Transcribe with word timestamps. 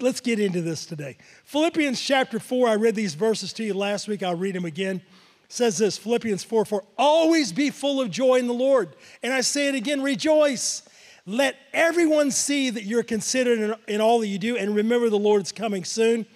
let's, 0.00 0.20
get 0.20 0.38
into 0.38 0.62
this 0.62 0.86
today. 0.86 1.16
Philippians 1.44 2.00
chapter 2.00 2.38
4, 2.38 2.68
I 2.68 2.74
read 2.76 2.94
these 2.94 3.14
verses 3.14 3.52
to 3.54 3.64
you 3.64 3.74
last 3.74 4.08
week. 4.08 4.22
I'll 4.22 4.34
read 4.34 4.54
them 4.54 4.64
again. 4.64 4.96
It 4.96 5.52
says 5.52 5.78
this 5.78 5.96
Philippians 5.96 6.44
4 6.44 6.64
4, 6.64 6.84
always 6.96 7.52
be 7.52 7.70
full 7.70 8.00
of 8.00 8.10
joy 8.10 8.36
in 8.36 8.46
the 8.46 8.54
Lord. 8.54 8.96
And 9.22 9.32
I 9.32 9.40
say 9.40 9.68
it 9.68 9.74
again, 9.74 10.02
rejoice. 10.02 10.82
Let 11.26 11.56
everyone 11.72 12.30
see 12.30 12.70
that 12.70 12.84
you're 12.84 13.02
considered 13.02 13.58
in, 13.58 13.94
in 13.94 14.00
all 14.00 14.20
that 14.20 14.28
you 14.28 14.38
do, 14.38 14.56
and 14.56 14.74
remember 14.74 15.10
the 15.10 15.18
Lord's 15.18 15.52
coming 15.52 15.84
soon. 15.84 16.26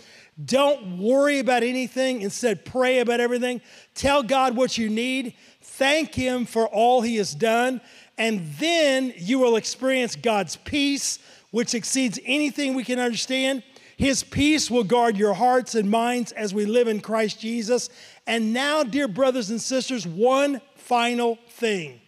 Don't 0.43 0.99
worry 0.99 1.39
about 1.39 1.63
anything. 1.63 2.23
Instead, 2.23 2.65
pray 2.65 3.01
about 3.01 3.21
everything. 3.21 3.61
Tell 3.95 4.23
God 4.23 4.57
what 4.57 4.79
you 4.79 4.89
need. 4.89 5.35
Thank 5.61 6.15
Him 6.15 6.47
for 6.47 6.67
all 6.67 7.03
He 7.03 7.17
has 7.17 7.35
done. 7.35 7.81
And 8.19 8.47
then 8.59 9.13
you 9.17 9.39
will 9.39 9.57
experience 9.57 10.17
God's 10.17 10.57
peace, 10.57 11.19
which 11.53 11.75
exceeds 11.75 12.19
anything 12.25 12.75
we 12.75 12.82
can 12.82 12.98
understand. 12.98 13.62
His 13.96 14.25
peace 14.25 14.69
will 14.69 14.82
guard 14.82 15.16
your 15.16 15.34
hearts 15.34 15.77
and 15.77 15.88
minds 15.88 16.33
as 16.33 16.52
we 16.52 16.66
live 16.66 16.88
in 16.88 17.01
Christ 17.01 17.38
Jesus. 17.38 17.88
And 18.27 18.52
now, 18.52 18.83
dear 18.83 19.06
brothers 19.06 19.51
and 19.51 19.61
sisters, 19.61 20.05
one 20.06 20.61
final 20.75 21.38
thing. 21.51 22.01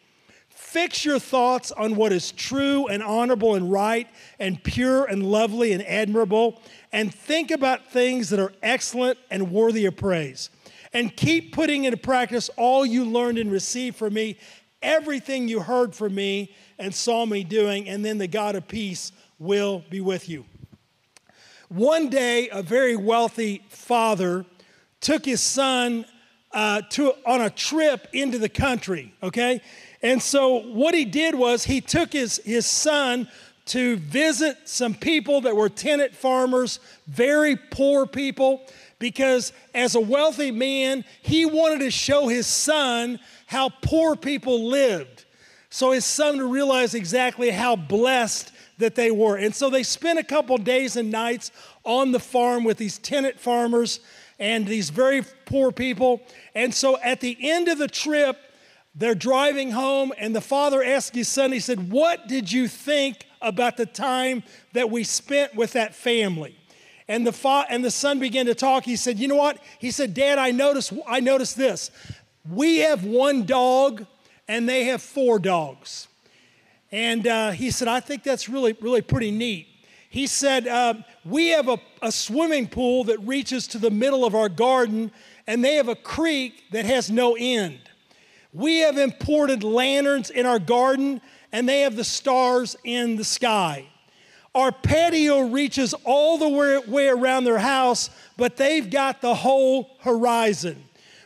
Fix 0.48 1.04
your 1.04 1.20
thoughts 1.20 1.70
on 1.70 1.94
what 1.94 2.12
is 2.12 2.32
true 2.32 2.88
and 2.88 3.00
honorable 3.00 3.54
and 3.54 3.70
right 3.70 4.08
and 4.40 4.60
pure 4.64 5.04
and 5.04 5.24
lovely 5.24 5.72
and 5.72 5.86
admirable, 5.86 6.60
and 6.90 7.14
think 7.14 7.52
about 7.52 7.92
things 7.92 8.30
that 8.30 8.40
are 8.40 8.52
excellent 8.60 9.18
and 9.30 9.52
worthy 9.52 9.86
of 9.86 9.96
praise. 9.96 10.50
And 10.92 11.14
keep 11.14 11.52
putting 11.52 11.84
into 11.84 11.96
practice 11.96 12.50
all 12.56 12.84
you 12.84 13.04
learned 13.04 13.38
and 13.38 13.52
received 13.52 13.96
from 13.96 14.14
me, 14.14 14.36
everything 14.82 15.48
you 15.48 15.60
heard 15.60 15.94
from 15.94 16.14
me 16.14 16.54
and 16.78 16.92
saw 16.92 17.24
me 17.24 17.44
doing, 17.44 17.88
and 17.88 18.04
then 18.04 18.18
the 18.18 18.26
God 18.26 18.56
of 18.56 18.66
peace 18.66 19.12
will 19.44 19.84
be 19.90 20.00
with 20.00 20.28
you. 20.28 20.44
One 21.68 22.08
day, 22.08 22.48
a 22.50 22.62
very 22.62 22.96
wealthy 22.96 23.64
father 23.68 24.44
took 25.00 25.24
his 25.24 25.40
son 25.40 26.06
uh, 26.52 26.82
to, 26.90 27.14
on 27.26 27.42
a 27.42 27.50
trip 27.50 28.08
into 28.12 28.38
the 28.38 28.48
country, 28.48 29.12
okay? 29.22 29.60
And 30.02 30.22
so 30.22 30.60
what 30.70 30.94
he 30.94 31.04
did 31.04 31.34
was 31.34 31.64
he 31.64 31.80
took 31.80 32.12
his, 32.12 32.40
his 32.44 32.66
son 32.66 33.28
to 33.66 33.96
visit 33.96 34.56
some 34.68 34.94
people 34.94 35.40
that 35.42 35.56
were 35.56 35.68
tenant 35.68 36.14
farmers, 36.14 36.80
very 37.06 37.56
poor 37.56 38.06
people, 38.06 38.66
because 38.98 39.52
as 39.74 39.94
a 39.94 40.00
wealthy 40.00 40.50
man, 40.50 41.04
he 41.22 41.44
wanted 41.44 41.80
to 41.80 41.90
show 41.90 42.28
his 42.28 42.46
son 42.46 43.18
how 43.46 43.68
poor 43.68 44.16
people 44.16 44.68
lived. 44.68 45.24
So 45.70 45.90
his 45.90 46.04
son 46.04 46.38
to 46.38 46.44
realize 46.44 46.94
exactly 46.94 47.50
how 47.50 47.74
blessed 47.74 48.52
that 48.78 48.94
they 48.94 49.10
were. 49.10 49.36
And 49.36 49.54
so 49.54 49.70
they 49.70 49.82
spent 49.82 50.18
a 50.18 50.24
couple 50.24 50.56
days 50.58 50.96
and 50.96 51.10
nights 51.10 51.50
on 51.84 52.12
the 52.12 52.20
farm 52.20 52.64
with 52.64 52.78
these 52.78 52.98
tenant 52.98 53.38
farmers 53.38 54.00
and 54.38 54.66
these 54.66 54.90
very 54.90 55.22
poor 55.46 55.72
people. 55.72 56.22
And 56.54 56.74
so 56.74 56.98
at 57.00 57.20
the 57.20 57.36
end 57.40 57.68
of 57.68 57.78
the 57.78 57.88
trip, 57.88 58.38
they're 58.96 59.14
driving 59.14 59.72
home, 59.72 60.12
and 60.18 60.36
the 60.36 60.40
father 60.40 60.82
asked 60.82 61.16
his 61.16 61.26
son, 61.26 61.50
he 61.50 61.58
said, 61.58 61.90
What 61.90 62.28
did 62.28 62.52
you 62.52 62.68
think 62.68 63.26
about 63.42 63.76
the 63.76 63.86
time 63.86 64.44
that 64.72 64.88
we 64.88 65.02
spent 65.02 65.54
with 65.56 65.72
that 65.72 65.96
family? 65.96 66.56
And 67.08 67.26
the, 67.26 67.32
fa- 67.32 67.66
and 67.68 67.84
the 67.84 67.90
son 67.90 68.20
began 68.20 68.46
to 68.46 68.54
talk. 68.54 68.84
He 68.84 68.96
said, 68.96 69.18
You 69.18 69.26
know 69.26 69.36
what? 69.36 69.58
He 69.80 69.90
said, 69.90 70.14
Dad, 70.14 70.38
I 70.38 70.52
noticed, 70.52 70.92
I 71.08 71.18
noticed 71.18 71.56
this. 71.56 71.90
We 72.48 72.78
have 72.78 73.04
one 73.04 73.44
dog, 73.46 74.06
and 74.46 74.68
they 74.68 74.84
have 74.84 75.02
four 75.02 75.40
dogs. 75.40 76.06
And 76.94 77.26
uh, 77.26 77.50
he 77.50 77.72
said, 77.72 77.88
I 77.88 77.98
think 77.98 78.22
that's 78.22 78.48
really, 78.48 78.76
really 78.80 79.02
pretty 79.02 79.32
neat. 79.32 79.66
He 80.10 80.28
said, 80.28 80.68
uh, 80.68 80.94
We 81.24 81.48
have 81.48 81.68
a, 81.68 81.76
a 82.00 82.12
swimming 82.12 82.68
pool 82.68 83.02
that 83.04 83.18
reaches 83.18 83.66
to 83.68 83.78
the 83.78 83.90
middle 83.90 84.24
of 84.24 84.36
our 84.36 84.48
garden, 84.48 85.10
and 85.48 85.64
they 85.64 85.74
have 85.74 85.88
a 85.88 85.96
creek 85.96 86.62
that 86.70 86.84
has 86.84 87.10
no 87.10 87.34
end. 87.36 87.80
We 88.52 88.78
have 88.78 88.96
imported 88.96 89.64
lanterns 89.64 90.30
in 90.30 90.46
our 90.46 90.60
garden, 90.60 91.20
and 91.50 91.68
they 91.68 91.80
have 91.80 91.96
the 91.96 92.04
stars 92.04 92.76
in 92.84 93.16
the 93.16 93.24
sky. 93.24 93.86
Our 94.54 94.70
patio 94.70 95.48
reaches 95.48 95.94
all 96.04 96.38
the 96.38 96.84
way 96.86 97.08
around 97.08 97.42
their 97.42 97.58
house, 97.58 98.08
but 98.36 98.56
they've 98.56 98.88
got 98.88 99.20
the 99.20 99.34
whole 99.34 99.96
horizon. 99.98 100.84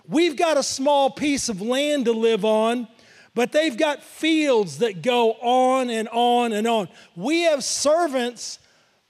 We've 0.08 0.34
got 0.34 0.56
a 0.56 0.62
small 0.62 1.10
piece 1.10 1.50
of 1.50 1.60
land 1.60 2.06
to 2.06 2.12
live 2.12 2.46
on, 2.46 2.88
but 3.38 3.52
they've 3.52 3.76
got 3.76 4.02
fields 4.02 4.78
that 4.78 5.00
go 5.00 5.34
on 5.34 5.90
and 5.90 6.08
on 6.08 6.52
and 6.52 6.66
on. 6.66 6.88
We 7.14 7.42
have 7.42 7.62
servants 7.62 8.58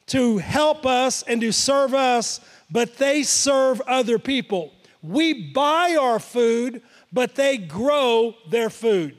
to 0.08 0.36
help 0.36 0.84
us 0.84 1.22
and 1.22 1.40
to 1.40 1.50
serve 1.50 1.94
us, 1.94 2.38
but 2.70 2.98
they 2.98 3.22
serve 3.22 3.80
other 3.86 4.18
people. 4.18 4.74
We 5.02 5.50
buy 5.52 5.96
our 5.98 6.18
food, 6.18 6.82
but 7.10 7.36
they 7.36 7.56
grow 7.56 8.34
their 8.50 8.68
food. 8.68 9.16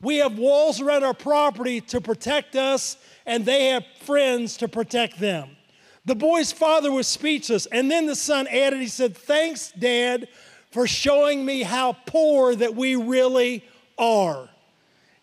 We 0.00 0.18
have 0.18 0.38
walls 0.38 0.80
around 0.80 1.02
our 1.02 1.12
property 1.12 1.80
to 1.80 2.00
protect 2.00 2.54
us, 2.54 2.96
and 3.26 3.44
they 3.44 3.70
have 3.70 3.82
friends 4.02 4.56
to 4.58 4.68
protect 4.68 5.18
them. 5.18 5.56
The 6.04 6.14
boy's 6.14 6.52
father 6.52 6.92
was 6.92 7.08
speechless, 7.08 7.66
and 7.66 7.90
then 7.90 8.06
the 8.06 8.14
son 8.14 8.46
added, 8.46 8.78
He 8.78 8.86
said, 8.86 9.16
Thanks, 9.16 9.72
Dad, 9.72 10.28
for 10.70 10.86
showing 10.86 11.44
me 11.44 11.62
how 11.64 11.96
poor 12.06 12.54
that 12.54 12.76
we 12.76 12.94
really 12.94 13.64
are. 13.98 14.48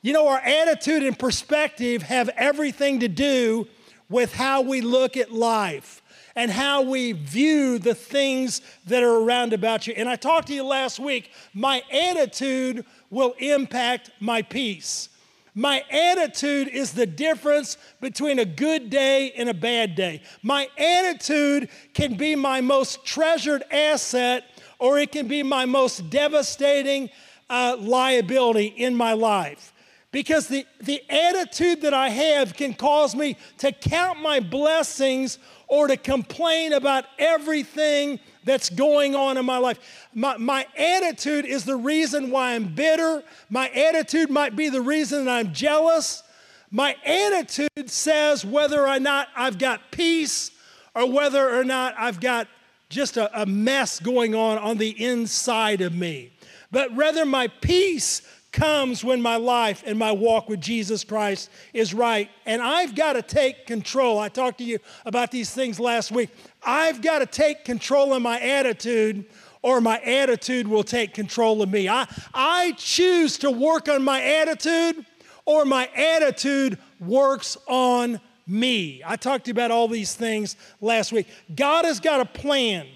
You 0.01 0.13
know, 0.13 0.29
our 0.29 0.39
attitude 0.39 1.03
and 1.03 1.17
perspective 1.17 2.03
have 2.03 2.29
everything 2.29 3.01
to 3.01 3.09
do 3.09 3.67
with 4.09 4.33
how 4.33 4.61
we 4.61 4.79
look 4.79 5.17
at 5.17 5.31
life 5.31 6.01
and 6.37 6.49
how 6.49 6.83
we 6.83 7.11
view 7.11 7.79
the 7.79 7.93
things 7.93 8.61
that 8.87 9.03
are 9.03 9.17
around 9.17 9.51
about 9.51 9.87
you. 9.87 9.93
And 9.97 10.07
I 10.07 10.15
talked 10.15 10.47
to 10.47 10.53
you 10.53 10.63
last 10.63 10.99
week, 10.99 11.31
my 11.53 11.83
attitude 11.91 12.85
will 13.09 13.35
impact 13.39 14.11
my 14.21 14.41
peace. 14.41 15.09
My 15.53 15.83
attitude 15.91 16.69
is 16.69 16.93
the 16.93 17.05
difference 17.05 17.77
between 17.99 18.39
a 18.39 18.45
good 18.45 18.89
day 18.89 19.33
and 19.33 19.49
a 19.49 19.53
bad 19.53 19.95
day. 19.95 20.21
My 20.41 20.69
attitude 20.77 21.67
can 21.93 22.15
be 22.15 22.35
my 22.35 22.61
most 22.61 23.03
treasured 23.03 23.63
asset, 23.69 24.45
or 24.77 24.97
it 24.97 25.11
can 25.11 25.27
be 25.27 25.43
my 25.43 25.65
most 25.65 26.09
devastating 26.09 27.09
uh, 27.49 27.75
liability 27.77 28.67
in 28.67 28.95
my 28.95 29.11
life. 29.11 29.73
Because 30.11 30.47
the, 30.47 30.65
the 30.81 31.03
attitude 31.09 31.81
that 31.81 31.93
I 31.93 32.09
have 32.09 32.55
can 32.55 32.73
cause 32.73 33.15
me 33.15 33.37
to 33.59 33.71
count 33.71 34.19
my 34.19 34.39
blessings 34.39 35.37
or 35.67 35.87
to 35.87 35.97
complain 35.97 36.73
about 36.73 37.05
everything 37.19 38.19
that's 38.43 38.71
going 38.71 39.15
on 39.15 39.37
in 39.37 39.45
my 39.45 39.59
life. 39.59 40.07
My, 40.15 40.37
my 40.37 40.65
attitude 40.75 41.45
is 41.45 41.63
the 41.63 41.75
reason 41.75 42.31
why 42.31 42.55
I'm 42.55 42.73
bitter. 42.73 43.23
My 43.51 43.69
attitude 43.69 44.31
might 44.31 44.55
be 44.55 44.69
the 44.69 44.81
reason 44.81 45.25
that 45.25 45.31
I'm 45.31 45.53
jealous. 45.53 46.23
My 46.71 46.95
attitude 47.05 47.89
says 47.89 48.43
whether 48.43 48.87
or 48.87 48.99
not 48.99 49.27
I've 49.35 49.59
got 49.59 49.91
peace 49.91 50.49
or 50.95 51.11
whether 51.11 51.55
or 51.55 51.63
not 51.63 51.93
I've 51.99 52.19
got 52.19 52.47
just 52.89 53.17
a, 53.17 53.41
a 53.41 53.45
mess 53.45 53.99
going 53.99 54.33
on 54.33 54.57
on 54.57 54.77
the 54.77 54.89
inside 55.03 55.81
of 55.81 55.93
me. 55.93 56.33
But 56.71 56.95
rather, 56.95 57.25
my 57.25 57.47
peace 57.47 58.21
comes 58.59 59.05
when 59.05 59.21
my 59.21 59.37
life 59.37 59.83
and 59.85 59.97
my 59.97 60.11
walk 60.11 60.49
with 60.49 60.59
Jesus 60.59 61.05
Christ 61.05 61.49
is 61.73 61.93
right. 61.93 62.29
And 62.45 62.61
I've 62.61 62.93
got 62.93 63.13
to 63.13 63.21
take 63.21 63.65
control. 63.65 64.19
I 64.19 64.27
talked 64.27 64.57
to 64.57 64.65
you 64.65 64.79
about 65.05 65.31
these 65.31 65.51
things 65.51 65.79
last 65.79 66.11
week. 66.11 66.29
I've 66.61 67.01
got 67.01 67.19
to 67.19 67.25
take 67.25 67.63
control 67.63 68.13
of 68.13 68.21
my 68.21 68.37
attitude, 68.39 69.23
or 69.61 69.79
my 69.79 69.99
attitude 69.99 70.67
will 70.67 70.83
take 70.83 71.13
control 71.13 71.61
of 71.61 71.69
me. 71.69 71.87
I, 71.87 72.05
I 72.33 72.73
choose 72.77 73.37
to 73.39 73.49
work 73.49 73.87
on 73.87 74.03
my 74.03 74.21
attitude, 74.21 75.05
or 75.45 75.63
my 75.63 75.87
attitude 75.95 76.77
works 76.99 77.57
on 77.65 78.19
me. 78.45 79.01
I 79.05 79.15
talked 79.15 79.45
to 79.45 79.49
you 79.49 79.53
about 79.53 79.71
all 79.71 79.87
these 79.87 80.15
things 80.15 80.57
last 80.81 81.13
week. 81.13 81.27
God 81.55 81.85
has 81.85 82.01
got 82.01 82.19
a 82.19 82.25
plan 82.25 82.87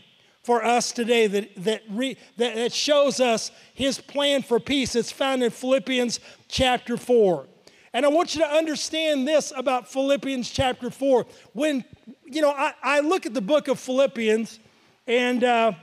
for 0.44 0.64
us 0.64 0.92
today 0.92 1.28
that, 1.28 1.64
that, 1.64 1.82
re, 1.90 2.18
that, 2.38 2.56
that 2.56 2.74
shows 2.74 3.20
us 3.20 3.50
his 3.74 4.00
plan 4.00 4.44
for 4.44 4.60
peace. 4.60 4.96
It's 4.96 5.12
found 5.12 5.42
in 5.42 5.50
Philippians 5.50 6.20
chapter 6.50 6.98
4. 6.98 7.48
And 7.94 8.06
I 8.06 8.10
want 8.10 8.36
you 8.36 8.42
to 8.42 8.48
understand 8.48 9.28
this 9.28 9.54
about 9.56 9.88
Philippians 9.88 10.50
chapter 10.50 10.90
4. 10.90 11.26
When, 11.54 11.86
you 12.26 12.42
know, 12.42 12.52
I, 12.52 12.74
I 12.84 13.00
look 13.00 13.26
at 13.26 13.34
the 13.34 13.42
book 13.42 13.68
of 13.68 13.80
Philippians, 13.80 14.60
and 15.08 15.44
uh, 15.44 15.74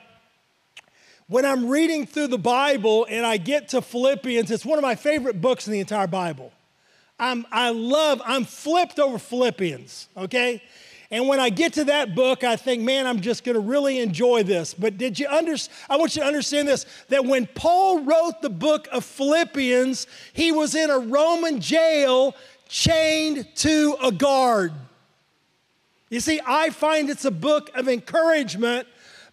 when 1.29 1.47
I'm 1.47 1.69
reading 1.69 2.07
through 2.07 2.27
the 2.27 2.39
Bible 2.39 3.07
and 3.09 3.25
I 3.25 3.39
get 3.39 3.69
to 3.71 3.81
Philippians, 3.81 4.51
it's 4.51 4.67
one 4.67 4.79
of 4.79 4.83
my 4.83 4.95
favorite 4.95 5.41
books 5.41 5.69
in 5.69 5.73
the 5.73 5.81
entire 5.81 6.09
Bible. 6.09 6.53
I'm, 7.19 7.47
I 7.53 7.71
love, 7.71 8.21
I'm 8.25 8.45
flipped 8.45 8.99
over 8.99 9.19
Philippians, 9.19 10.09
okay? 10.17 10.63
And 11.13 11.27
when 11.27 11.41
I 11.41 11.51
get 11.51 11.73
to 11.73 11.85
that 11.85 12.15
book, 12.15 12.45
I 12.45 12.55
think, 12.55 12.83
man, 12.83 13.07
I'm 13.07 13.21
just 13.21 13.43
going 13.43 13.57
to 13.57 13.61
really 13.61 13.99
enjoy 13.99 14.45
this. 14.45 14.75
But 14.75 14.97
did 14.97 15.19
you 15.19 15.27
understand? 15.27 15.77
I 15.89 15.97
want 15.97 16.15
you 16.15 16.23
to 16.23 16.29
understand 16.29 16.69
this 16.69 16.87
that 17.09 17.25
when 17.25 17.47
Paul 17.49 18.05
wrote 18.05 18.43
the 18.43 18.51
book 18.51 18.87
of 18.93 19.05
Philippians, 19.05 20.07
he 20.33 20.53
was 20.53 20.75
in 20.77 20.89
a 20.89 20.99
Roman 20.99 21.61
jail 21.61 22.37
chained 22.69 23.49
to 23.57 23.97
a 24.01 24.13
guard. 24.13 24.73
You 26.11 26.21
see, 26.21 26.41
I 26.47 26.71
find 26.71 27.11
it's 27.11 27.25
a 27.25 27.31
book 27.31 27.71
of 27.75 27.89
encouragement, 27.89 28.87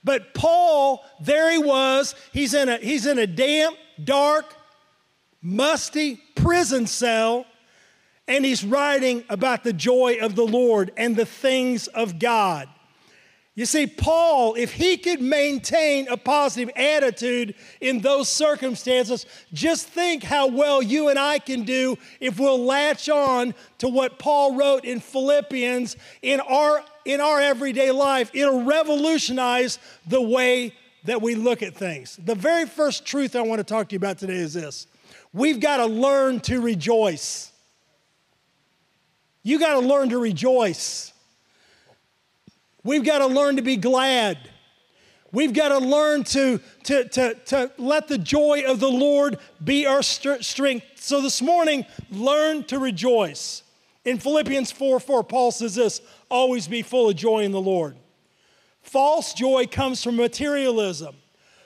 but 0.03 0.33
Paul, 0.33 1.03
there 1.21 1.51
he 1.51 1.59
was. 1.59 2.15
He's 2.33 2.53
in 2.53 2.69
a, 2.69 2.77
he's 2.77 3.06
in 3.06 3.19
a 3.19 3.27
damp, 3.27 3.77
dark, 4.03 4.56
musty 5.41 6.21
prison 6.35 6.88
cell, 6.88 7.45
and 8.27 8.44
he's 8.44 8.63
writing 8.63 9.24
about 9.29 9.63
the 9.63 9.74
joy 9.74 10.18
of 10.21 10.35
the 10.35 10.45
Lord 10.45 10.91
and 10.97 11.15
the 11.15 11.25
things 11.25 11.88
of 11.88 12.19
God. 12.19 12.68
You 13.57 13.65
see, 13.65 13.88
Paul, 13.88 14.53
if 14.53 14.74
he 14.74 14.97
could 14.97 15.19
maintain 15.19 16.07
a 16.09 16.15
positive 16.15 16.69
attitude 16.75 17.56
in 17.81 18.01
those 18.01 18.29
circumstances, 18.29 19.25
just 19.51 19.88
think 19.88 20.21
how 20.21 20.45
well 20.45 20.79
you 20.79 21.09
and 21.09 21.18
I 21.18 21.39
can 21.39 21.63
do 21.63 21.97
if 22.19 22.39
we'll 22.39 22.63
latch 22.63 23.09
on 23.09 23.56
to 23.79 23.88
what 23.88 24.19
Paul 24.19 24.56
wrote 24.56 24.85
in 24.85 25.00
Philippians 25.00 25.95
in 26.21 26.39
our, 26.39 26.85
in 27.03 27.19
our 27.19 27.41
everyday 27.41 27.89
life. 27.89 28.30
It'll 28.35 28.63
revolutionize 28.63 29.80
the 30.06 30.21
way 30.21 30.75
that 31.06 31.23
we 31.23 31.33
look 31.33 31.63
at 31.63 31.73
things. 31.73 32.19
The 32.23 32.35
very 32.35 32.68
first 32.68 33.07
truth 33.07 33.35
I 33.35 33.41
want 33.41 33.57
to 33.57 33.63
talk 33.63 33.89
to 33.89 33.94
you 33.94 33.97
about 33.97 34.19
today 34.19 34.35
is 34.35 34.53
this 34.53 34.85
we've 35.33 35.59
got 35.59 35.77
to 35.77 35.88
learn 35.88 36.41
to 36.41 36.62
rejoice. 36.62 37.51
You 39.47 39.59
got 39.59 39.79
to 39.79 39.88
learn 39.88 40.09
to 40.09 40.17
rejoice. 40.17 41.13
We've 42.83 43.05
got 43.05 43.19
to 43.19 43.27
learn 43.27 43.55
to 43.55 43.61
be 43.61 43.77
glad. 43.77 44.38
We've 45.31 45.53
got 45.53 45.69
to 45.69 45.77
learn 45.77 46.25
to, 46.25 46.59
to, 46.83 47.07
to, 47.07 47.33
to 47.45 47.71
let 47.77 48.09
the 48.09 48.17
joy 48.17 48.63
of 48.67 48.81
the 48.81 48.89
Lord 48.89 49.39
be 49.63 49.85
our 49.85 50.03
st- 50.03 50.44
strength. 50.44 50.85
So 50.95 51.21
this 51.21 51.41
morning, 51.41 51.85
learn 52.11 52.65
to 52.65 52.77
rejoice. 52.77 53.63
In 54.03 54.17
Philippians 54.17 54.73
4 54.73 54.99
4, 54.99 55.23
Paul 55.23 55.51
says 55.51 55.75
this 55.75 56.01
always 56.29 56.67
be 56.67 56.81
full 56.81 57.09
of 57.09 57.15
joy 57.15 57.44
in 57.44 57.53
the 57.53 57.61
Lord. 57.61 57.95
False 58.81 59.33
joy 59.33 59.65
comes 59.65 60.03
from 60.03 60.17
materialism. 60.17 61.15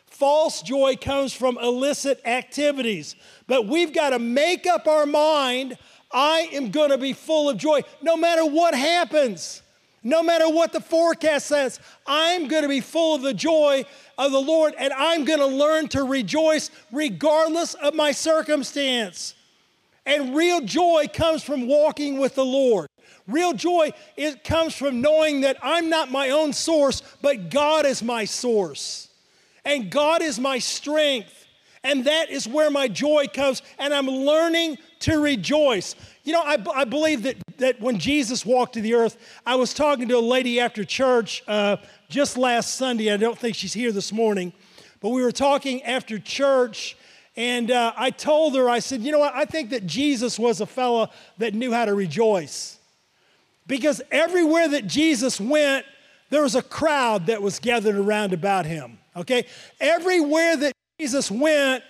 False 0.05 0.61
joy 0.61 0.97
comes 1.01 1.33
from 1.33 1.57
illicit 1.57 2.21
activities. 2.25 3.15
But 3.47 3.65
we've 3.65 3.91
got 3.91 4.11
to 4.11 4.19
make 4.19 4.67
up 4.67 4.85
our 4.85 5.07
mind 5.07 5.79
I 6.13 6.49
am 6.53 6.71
going 6.71 6.89
to 6.89 6.97
be 6.97 7.13
full 7.13 7.49
of 7.49 7.57
joy 7.57 7.81
no 8.01 8.17
matter 8.17 8.45
what 8.45 8.73
happens. 8.73 9.61
No 10.03 10.23
matter 10.23 10.49
what 10.49 10.73
the 10.73 10.81
forecast 10.81 11.45
says, 11.45 11.79
I'm 12.07 12.47
going 12.47 12.63
to 12.63 12.69
be 12.69 12.81
full 12.81 13.13
of 13.15 13.21
the 13.21 13.35
joy 13.35 13.85
of 14.17 14.31
the 14.31 14.41
Lord 14.41 14.73
and 14.77 14.91
I'm 14.93 15.25
going 15.25 15.39
to 15.39 15.45
learn 15.45 15.89
to 15.89 16.03
rejoice 16.03 16.71
regardless 16.91 17.75
of 17.75 17.93
my 17.93 18.11
circumstance. 18.11 19.35
And 20.05 20.35
real 20.35 20.61
joy 20.61 21.05
comes 21.13 21.43
from 21.43 21.67
walking 21.67 22.17
with 22.17 22.33
the 22.33 22.45
Lord. 22.45 22.87
Real 23.27 23.53
joy 23.53 23.93
it 24.17 24.43
comes 24.43 24.75
from 24.75 25.01
knowing 25.01 25.41
that 25.41 25.57
I'm 25.61 25.89
not 25.89 26.09
my 26.09 26.31
own 26.31 26.53
source, 26.53 27.03
but 27.21 27.51
God 27.51 27.85
is 27.85 28.01
my 28.01 28.25
source. 28.25 29.09
And 29.63 29.91
God 29.91 30.23
is 30.23 30.39
my 30.39 30.57
strength. 30.57 31.40
And 31.83 32.05
that 32.05 32.29
is 32.29 32.47
where 32.47 32.69
my 32.69 32.87
joy 32.87 33.25
comes. 33.33 33.61
And 33.79 33.93
I'm 33.93 34.07
learning 34.07 34.77
to 34.99 35.19
rejoice. 35.19 35.95
You 36.23 36.33
know, 36.33 36.41
I, 36.41 36.57
I 36.75 36.85
believe 36.85 37.23
that, 37.23 37.37
that 37.57 37.81
when 37.81 37.97
Jesus 37.97 38.45
walked 38.45 38.73
to 38.73 38.81
the 38.81 38.93
earth, 38.93 39.17
I 39.45 39.55
was 39.55 39.73
talking 39.73 40.07
to 40.09 40.17
a 40.17 40.19
lady 40.19 40.59
after 40.59 40.83
church 40.83 41.43
uh, 41.47 41.77
just 42.07 42.37
last 42.37 42.75
Sunday. 42.75 43.11
I 43.11 43.17
don't 43.17 43.37
think 43.37 43.55
she's 43.55 43.73
here 43.73 43.91
this 43.91 44.11
morning, 44.11 44.53
but 44.99 45.09
we 45.09 45.23
were 45.23 45.31
talking 45.31 45.81
after 45.83 46.19
church. 46.19 46.95
And 47.35 47.71
uh, 47.71 47.93
I 47.97 48.11
told 48.11 48.55
her, 48.55 48.69
I 48.69 48.79
said, 48.79 49.01
you 49.01 49.11
know 49.11 49.19
what? 49.19 49.33
I 49.33 49.45
think 49.45 49.71
that 49.71 49.87
Jesus 49.87 50.37
was 50.37 50.61
a 50.61 50.67
fellow 50.67 51.09
that 51.39 51.55
knew 51.55 51.71
how 51.71 51.85
to 51.85 51.95
rejoice. 51.95 52.77
Because 53.65 54.01
everywhere 54.11 54.67
that 54.69 54.85
Jesus 54.85 55.39
went, 55.39 55.85
there 56.29 56.43
was 56.43 56.55
a 56.55 56.61
crowd 56.61 57.27
that 57.27 57.41
was 57.41 57.57
gathered 57.57 57.95
around 57.95 58.33
about 58.33 58.65
him. 58.65 58.99
Okay? 59.15 59.45
Everywhere 59.79 60.57
that 60.57 60.73
Jesus 61.01 61.31
went, 61.31 61.83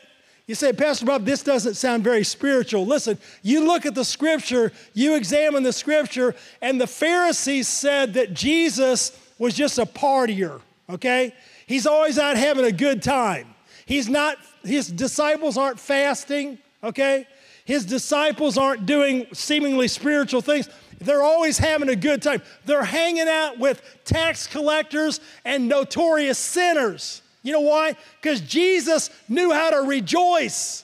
you 0.48 0.56
say, 0.56 0.72
Pastor 0.72 1.06
Bob, 1.06 1.26
this 1.26 1.44
doesn't 1.44 1.74
sound 1.74 2.02
very 2.02 2.24
spiritual. 2.24 2.86
Listen, 2.86 3.18
you 3.42 3.66
look 3.68 3.86
at 3.86 3.94
the 3.94 4.06
scripture, 4.06 4.72
you 4.94 5.16
examine 5.16 5.64
the 5.64 5.74
scripture, 5.74 6.34
and 6.62 6.80
the 6.80 6.88
Pharisees 6.88 7.68
said 7.68 8.14
that 8.14 8.34
Jesus 8.34 9.12
was 9.38 9.54
just 9.54 9.80
a 9.80 9.86
partier, 9.86 10.62
okay? 10.90 11.36
He's 11.68 11.86
always 11.86 12.18
out 12.18 12.38
having 12.38 12.64
a 12.64 12.72
good 12.72 13.04
time. 13.04 13.54
He's 13.86 14.08
not, 14.08 14.38
his 14.64 14.88
disciples 14.88 15.58
aren't 15.58 15.78
fasting, 15.78 16.58
okay? 16.82 17.28
His 17.66 17.84
disciples 17.84 18.58
aren't 18.58 18.86
doing 18.86 19.28
seemingly 19.34 19.90
spiritual 19.90 20.40
things. 20.40 20.70
They're 21.00 21.22
always 21.22 21.58
having 21.58 21.90
a 21.90 21.98
good 21.98 22.22
time. 22.22 22.42
They're 22.64 22.86
hanging 22.86 23.28
out 23.28 23.60
with 23.60 23.82
tax 24.06 24.48
collectors 24.48 25.20
and 25.44 25.68
notorious 25.68 26.38
sinners. 26.38 27.22
You 27.44 27.54
know 27.54 27.62
why? 27.62 27.96
Because 28.22 28.42
Jesus 28.42 29.10
knew 29.28 29.52
how 29.52 29.72
to 29.72 29.88
rejoice. 29.88 30.84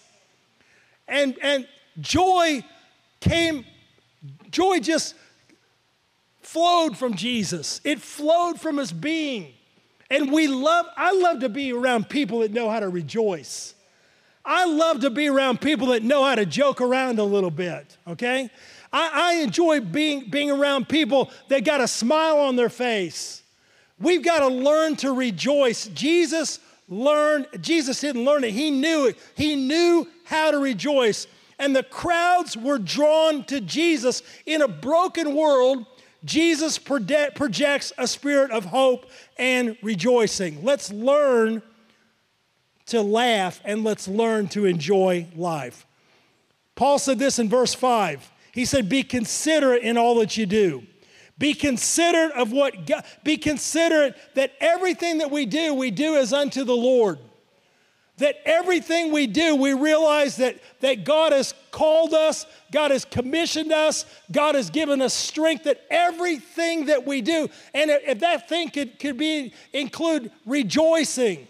And, 1.07 1.37
and 1.41 1.67
joy 1.99 2.63
came, 3.19 3.65
joy 4.49 4.79
just 4.79 5.15
flowed 6.41 6.97
from 6.97 7.15
Jesus. 7.15 7.81
It 7.83 8.01
flowed 8.01 8.59
from 8.59 8.77
his 8.77 8.91
being. 8.91 9.53
And 10.09 10.31
we 10.31 10.47
love, 10.47 10.85
I 10.95 11.11
love 11.11 11.41
to 11.41 11.49
be 11.49 11.73
around 11.73 12.09
people 12.09 12.39
that 12.39 12.51
know 12.51 12.69
how 12.69 12.79
to 12.79 12.89
rejoice. 12.89 13.75
I 14.45 14.65
love 14.65 15.01
to 15.01 15.09
be 15.09 15.27
around 15.27 15.59
people 15.59 15.87
that 15.87 16.03
know 16.03 16.23
how 16.23 16.35
to 16.35 16.45
joke 16.45 16.79
around 16.79 17.19
a 17.19 17.23
little 17.23 17.51
bit, 17.51 17.97
okay? 18.07 18.49
I, 18.93 19.11
I 19.13 19.33
enjoy 19.43 19.81
being, 19.81 20.29
being 20.29 20.49
around 20.49 20.87
people 20.87 21.29
that 21.49 21.65
got 21.65 21.81
a 21.81 21.87
smile 21.87 22.37
on 22.37 22.55
their 22.55 22.69
face. 22.69 23.43
We've 23.99 24.23
got 24.23 24.39
to 24.39 24.47
learn 24.47 24.95
to 24.97 25.11
rejoice. 25.11 25.87
Jesus 25.87 26.59
learned, 26.87 27.47
Jesus 27.61 27.99
didn't 27.99 28.25
learn 28.25 28.43
it, 28.43 28.51
he 28.51 28.71
knew 28.71 29.07
it. 29.07 29.17
He 29.35 29.55
knew 29.55 30.07
how 30.23 30.51
to 30.51 30.59
rejoice. 30.59 31.27
And 31.59 31.75
the 31.75 31.83
crowds 31.83 32.55
were 32.55 32.77
drawn 32.77 33.43
to 33.45 33.59
Jesus. 33.59 34.21
In 34.45 34.61
a 34.61 34.67
broken 34.67 35.35
world, 35.35 35.85
Jesus 36.23 36.77
projects 36.77 37.93
a 37.97 38.07
spirit 38.07 38.51
of 38.51 38.65
hope 38.65 39.07
and 39.37 39.77
rejoicing. 39.81 40.63
Let's 40.63 40.91
learn 40.91 41.61
to 42.87 43.01
laugh 43.01 43.61
and 43.65 43.83
let's 43.83 44.07
learn 44.07 44.47
to 44.49 44.65
enjoy 44.65 45.27
life. 45.35 45.85
Paul 46.75 46.99
said 46.99 47.17
this 47.17 47.39
in 47.39 47.49
verse 47.49 47.73
5. 47.73 48.31
He 48.51 48.65
said, 48.65 48.89
Be 48.89 49.03
considerate 49.03 49.83
in 49.83 49.97
all 49.97 50.15
that 50.19 50.37
you 50.37 50.45
do. 50.45 50.83
Be 51.39 51.53
considerate 51.53 52.31
of 52.31 52.51
what 52.51 52.87
God, 52.87 53.05
be 53.23 53.37
considerate 53.37 54.15
that 54.33 54.53
everything 54.59 55.19
that 55.19 55.29
we 55.29 55.45
do, 55.45 55.73
we 55.73 55.91
do 55.91 56.15
as 56.15 56.33
unto 56.33 56.63
the 56.63 56.75
Lord. 56.75 57.19
That 58.17 58.37
everything 58.45 59.11
we 59.11 59.27
do, 59.27 59.55
we 59.55 59.73
realize 59.73 60.37
that, 60.37 60.57
that 60.79 61.03
God 61.03 61.33
has 61.33 61.53
called 61.69 62.15
us, 62.15 62.47
God 62.71 62.89
has 62.89 63.05
commissioned 63.05 63.71
us, 63.71 64.07
God 64.31 64.55
has 64.55 64.71
given 64.71 65.03
us 65.03 65.13
strength, 65.13 65.65
that 65.65 65.85
everything 65.91 66.87
that 66.87 67.05
we 67.05 67.21
do, 67.21 67.47
and 67.75 67.91
if 67.91 68.19
that 68.21 68.49
thing 68.49 68.71
could, 68.71 68.97
could 68.97 69.17
be 69.17 69.53
include 69.71 70.31
rejoicing 70.47 71.47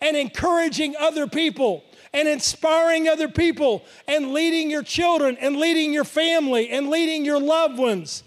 and 0.00 0.16
encouraging 0.16 0.94
other 0.96 1.26
people 1.26 1.82
and 2.12 2.28
inspiring 2.28 3.08
other 3.08 3.26
people 3.26 3.84
and 4.06 4.32
leading 4.32 4.70
your 4.70 4.84
children 4.84 5.36
and 5.40 5.56
leading 5.56 5.92
your 5.92 6.04
family 6.04 6.70
and 6.70 6.88
leading 6.90 7.24
your 7.24 7.40
loved 7.40 7.76
ones 7.76 8.22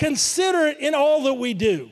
Consider 0.00 0.68
it 0.68 0.78
in 0.78 0.94
all 0.94 1.24
that 1.24 1.34
we 1.34 1.52
do. 1.52 1.90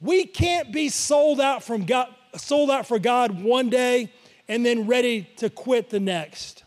We 0.00 0.24
can't 0.24 0.72
be 0.72 0.88
sold 0.88 1.42
out 1.42 1.62
from 1.62 1.84
God, 1.84 2.08
sold 2.34 2.70
out 2.70 2.86
for 2.86 2.98
God 2.98 3.42
one 3.42 3.68
day 3.68 4.10
and 4.48 4.64
then 4.64 4.86
ready 4.86 5.28
to 5.36 5.50
quit 5.50 5.90
the 5.90 6.00
next. 6.00 6.64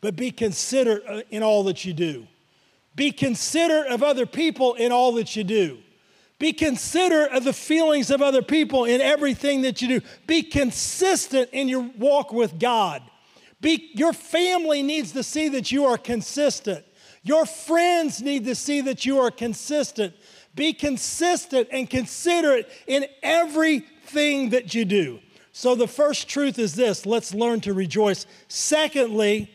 But 0.00 0.16
be 0.16 0.30
considerate 0.30 1.02
uh, 1.06 1.20
in 1.28 1.42
all 1.42 1.62
that 1.64 1.84
you 1.84 1.92
do. 1.92 2.26
Be 2.96 3.12
considerate 3.12 3.92
of 3.92 4.02
other 4.02 4.24
people 4.24 4.72
in 4.76 4.92
all 4.92 5.12
that 5.16 5.36
you 5.36 5.44
do. 5.44 5.76
Be 6.38 6.54
considerate 6.54 7.32
of 7.32 7.44
the 7.44 7.52
feelings 7.52 8.10
of 8.10 8.22
other 8.22 8.40
people 8.40 8.86
in 8.86 9.02
everything 9.02 9.60
that 9.60 9.82
you 9.82 9.88
do. 9.88 10.00
Be 10.26 10.42
consistent 10.42 11.50
in 11.52 11.68
your 11.68 11.82
walk 11.98 12.32
with 12.32 12.58
God. 12.58 13.02
Be, 13.60 13.90
your 13.92 14.14
family 14.14 14.82
needs 14.82 15.12
to 15.12 15.22
see 15.22 15.50
that 15.50 15.70
you 15.70 15.84
are 15.84 15.98
consistent. 15.98 16.82
Your 17.24 17.46
friends 17.46 18.20
need 18.22 18.44
to 18.44 18.54
see 18.54 18.82
that 18.82 19.04
you 19.06 19.18
are 19.18 19.30
consistent. 19.30 20.14
Be 20.54 20.74
consistent 20.74 21.68
and 21.72 21.88
considerate 21.88 22.70
in 22.86 23.06
everything 23.22 24.50
that 24.50 24.74
you 24.74 24.84
do. 24.84 25.18
So, 25.50 25.74
the 25.74 25.88
first 25.88 26.28
truth 26.28 26.58
is 26.58 26.74
this 26.74 27.06
let's 27.06 27.34
learn 27.34 27.60
to 27.62 27.72
rejoice. 27.72 28.26
Secondly, 28.48 29.50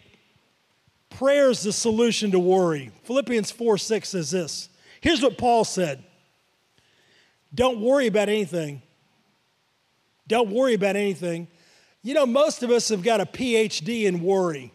prayer 1.09 1.51
is 1.51 1.61
the 1.61 1.71
solution 1.71 2.31
to 2.31 2.39
worry. 2.39 2.91
Philippians 3.03 3.51
4 3.51 3.77
6 3.77 4.09
says 4.09 4.31
this. 4.31 4.69
Here's 4.99 5.21
what 5.21 5.37
Paul 5.37 5.63
said 5.63 6.03
Don't 7.53 7.79
worry 7.79 8.07
about 8.07 8.29
anything. 8.29 8.81
Don't 10.27 10.49
worry 10.49 10.73
about 10.73 10.95
anything. 10.95 11.47
You 12.01 12.13
know, 12.13 12.25
most 12.25 12.63
of 12.63 12.71
us 12.71 12.89
have 12.89 13.03
got 13.03 13.21
a 13.21 13.25
PhD 13.25 14.05
in 14.05 14.23
worry. 14.23 14.71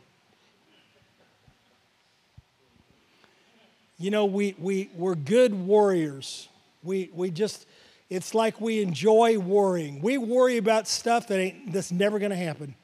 You 3.99 4.11
know, 4.11 4.25
we, 4.25 4.55
we, 4.59 4.91
we're 4.97 5.15
good 5.15 5.55
warriors. 5.55 6.49
We, 6.83 7.11
we 7.15 7.31
just, 7.31 7.67
it's 8.11 8.35
like 8.35 8.61
we 8.61 8.83
enjoy 8.83 9.39
worrying. 9.39 10.01
We 10.01 10.19
worry 10.19 10.57
about 10.57 10.89
stuff 10.89 11.29
that 11.29 11.39
ain't, 11.39 11.73
that's 11.73 11.93
never 11.93 12.19
going 12.19 12.31
to 12.31 12.37
happen. 12.37 12.75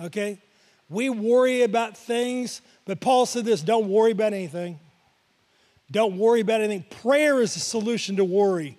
Okay? 0.00 0.40
We 0.88 1.08
worry 1.08 1.62
about 1.62 1.96
things, 1.96 2.60
but 2.84 3.00
Paul 3.00 3.24
said 3.26 3.44
this 3.44 3.62
don't 3.62 3.88
worry 3.88 4.12
about 4.12 4.34
anything. 4.34 4.78
Don't 5.90 6.16
worry 6.16 6.40
about 6.40 6.62
anything. 6.62 6.86
Prayer 7.02 7.40
is 7.40 7.54
the 7.54 7.60
solution 7.60 8.16
to 8.16 8.24
worry. 8.24 8.78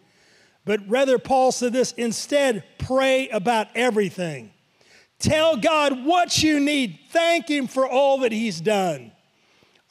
But 0.66 0.82
rather, 0.88 1.20
Paul 1.20 1.52
said 1.52 1.74
this 1.74 1.92
instead, 1.94 2.64
pray 2.78 3.30
about 3.30 3.68
everything. 3.76 4.52
Tell 5.20 5.56
God 5.56 6.06
what 6.06 6.44
you 6.44 6.60
need. 6.60 7.00
Thank 7.12 7.50
Him 7.50 7.68
for 7.68 7.88
all 7.88 8.20
that 8.20 8.32
He's 8.32 8.60
done. 8.60 9.13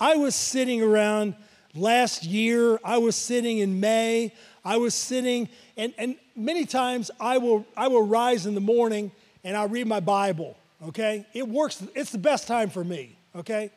I 0.02 0.16
was 0.16 0.35
sitting 0.35 0.82
around 0.82 1.37
last 1.76 2.25
year, 2.25 2.80
I 2.82 2.99
was 2.99 3.14
sitting 3.14 3.59
in 3.59 3.78
May, 3.78 4.35
I 4.64 4.76
was 4.76 4.94
sitting, 4.94 5.49
and, 5.76 5.94
and 5.97 6.16
many 6.35 6.66
times 6.66 7.12
I 7.21 7.38
will, 7.38 7.64
I 7.76 7.87
will 7.87 8.04
rise 8.04 8.44
in 8.44 8.56
the 8.56 8.61
morning 8.61 9.12
and 9.44 9.56
I 9.56 9.66
read 9.66 9.87
my 9.87 10.00
Bible, 10.00 10.56
okay? 10.88 11.25
It 11.35 11.47
works, 11.47 11.85
it's 11.94 12.11
the 12.11 12.18
best 12.18 12.49
time 12.49 12.68
for 12.68 12.82
me, 12.82 13.14
okay? 13.37 13.71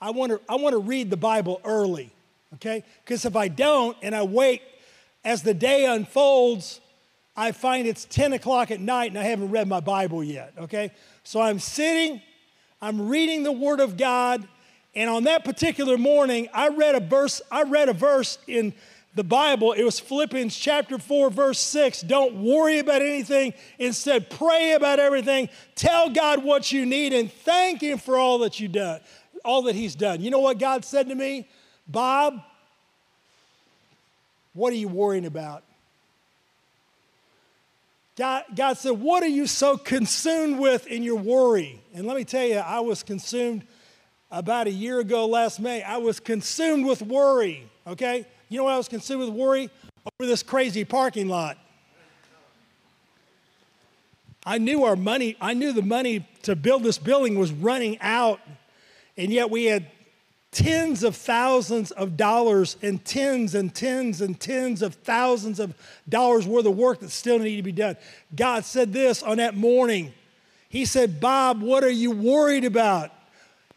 I 0.00 0.12
want 0.12 0.32
to 0.32 0.40
I 0.48 0.54
want 0.54 0.72
to 0.72 0.78
read 0.78 1.10
the 1.10 1.18
Bible 1.18 1.60
early, 1.62 2.10
okay? 2.54 2.82
Because 3.04 3.26
if 3.26 3.36
I 3.36 3.48
don't 3.48 3.94
and 4.00 4.14
I 4.14 4.22
wait 4.22 4.62
as 5.26 5.42
the 5.42 5.52
day 5.52 5.84
unfolds, 5.84 6.80
I 7.36 7.52
find 7.52 7.86
it's 7.86 8.06
10 8.06 8.32
o'clock 8.32 8.70
at 8.70 8.80
night 8.80 9.10
and 9.10 9.18
I 9.18 9.24
haven't 9.24 9.50
read 9.50 9.68
my 9.68 9.80
Bible 9.80 10.24
yet, 10.24 10.54
okay? 10.56 10.90
So 11.22 11.38
I'm 11.38 11.58
sitting, 11.58 12.22
I'm 12.80 13.10
reading 13.10 13.42
the 13.42 13.52
Word 13.52 13.80
of 13.80 13.98
God, 13.98 14.48
and 14.94 15.08
on 15.08 15.24
that 15.24 15.44
particular 15.44 15.96
morning, 15.96 16.48
I 16.52 16.68
read 16.68 16.94
a 16.94 17.00
verse, 17.00 17.40
I 17.50 17.62
read 17.62 17.88
a 17.88 17.92
verse 17.92 18.38
in 18.46 18.74
the 19.14 19.24
Bible. 19.24 19.72
It 19.72 19.84
was 19.84 20.00
Philippians 20.00 20.56
chapter 20.56 20.98
4, 20.98 21.30
verse 21.30 21.58
6. 21.60 22.02
Don't 22.02 22.42
worry 22.42 22.78
about 22.78 23.02
anything. 23.02 23.54
Instead, 23.78 24.30
pray 24.30 24.72
about 24.72 24.98
everything. 24.98 25.48
Tell 25.74 26.10
God 26.10 26.44
what 26.44 26.72
you 26.72 26.86
need 26.86 27.12
and 27.12 27.32
thank 27.32 27.82
Him 27.82 27.98
for 27.98 28.16
all 28.16 28.38
that 28.40 28.60
you've 28.60 28.72
done, 28.72 29.00
all 29.44 29.62
that 29.62 29.74
He's 29.74 29.94
done. 29.94 30.20
You 30.20 30.30
know 30.30 30.40
what 30.40 30.58
God 30.58 30.84
said 30.84 31.08
to 31.08 31.14
me? 31.14 31.48
Bob, 31.86 32.40
what 34.54 34.72
are 34.72 34.76
you 34.76 34.88
worrying 34.88 35.26
about? 35.26 35.62
God, 38.16 38.44
God 38.54 38.76
said, 38.76 38.90
What 38.90 39.22
are 39.22 39.28
you 39.28 39.46
so 39.46 39.76
consumed 39.76 40.58
with 40.58 40.86
in 40.86 41.02
your 41.02 41.16
worry? 41.16 41.80
And 41.94 42.06
let 42.06 42.16
me 42.16 42.24
tell 42.24 42.44
you, 42.44 42.56
I 42.56 42.80
was 42.80 43.02
consumed 43.02 43.64
about 44.30 44.66
a 44.66 44.70
year 44.70 45.00
ago 45.00 45.26
last 45.26 45.60
May. 45.60 45.82
I 45.82 45.96
was 45.96 46.20
consumed 46.20 46.86
with 46.86 47.02
worry, 47.02 47.68
okay? 47.86 48.26
You 48.48 48.58
know 48.58 48.64
what 48.64 48.74
I 48.74 48.76
was 48.76 48.88
consumed 48.88 49.20
with 49.20 49.30
worry? 49.30 49.70
Over 50.18 50.28
this 50.28 50.42
crazy 50.42 50.84
parking 50.84 51.28
lot. 51.28 51.58
I 54.46 54.58
knew 54.58 54.84
our 54.84 54.96
money, 54.96 55.36
I 55.40 55.54
knew 55.54 55.72
the 55.72 55.82
money 55.82 56.26
to 56.42 56.56
build 56.56 56.82
this 56.82 56.96
building 56.96 57.38
was 57.38 57.52
running 57.52 57.98
out, 58.00 58.40
and 59.16 59.30
yet 59.30 59.50
we 59.50 59.66
had 59.66 59.86
tens 60.50 61.04
of 61.04 61.14
thousands 61.14 61.90
of 61.92 62.16
dollars 62.16 62.76
and 62.82 63.04
tens 63.04 63.54
and 63.54 63.74
tens 63.74 64.20
and 64.20 64.40
tens 64.40 64.82
of 64.82 64.94
thousands 64.94 65.60
of 65.60 65.74
dollars 66.08 66.46
worth 66.46 66.66
of 66.66 66.76
work 66.76 67.00
that 67.00 67.10
still 67.10 67.38
needed 67.38 67.58
to 67.58 67.62
be 67.62 67.72
done. 67.72 67.96
God 68.34 68.64
said 68.64 68.92
this 68.92 69.22
on 69.22 69.36
that 69.36 69.54
morning. 69.54 70.12
He 70.68 70.84
said, 70.84 71.20
Bob, 71.20 71.62
what 71.62 71.84
are 71.84 71.90
you 71.90 72.10
worried 72.10 72.64
about? 72.64 73.12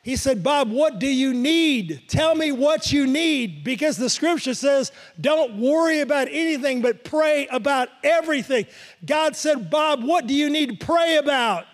He 0.04 0.18
said, 0.18 0.44
Bob, 0.44 0.70
what 0.70 1.00
do 1.00 1.08
you 1.08 1.34
need? 1.34 2.04
Tell 2.10 2.36
me 2.36 2.52
what 2.52 2.92
you 2.92 3.08
need 3.08 3.64
because 3.64 3.96
the 3.96 4.10
scripture 4.10 4.54
says, 4.54 4.92
don't 5.20 5.56
worry 5.56 6.02
about 6.02 6.28
anything, 6.30 6.82
but 6.82 7.06
pray 7.06 7.48
about 7.48 7.88
everything. 8.04 8.66
God 9.06 9.38
said, 9.38 9.70
Bob, 9.70 10.04
what 10.04 10.28
do 10.28 10.34
you 10.34 10.50
need 10.50 10.78
to 10.78 10.86
pray 10.86 11.16
about? 11.16 11.66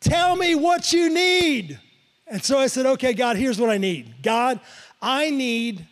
Tell 0.00 0.34
me 0.34 0.56
what 0.56 0.92
you 0.92 1.14
need. 1.14 1.78
And 2.26 2.42
so 2.42 2.58
I 2.58 2.66
said, 2.66 2.86
okay, 2.86 3.12
God, 3.12 3.36
here's 3.36 3.60
what 3.60 3.70
I 3.70 3.78
need. 3.78 4.20
God, 4.20 4.58
I 5.00 5.30
need 5.30 5.86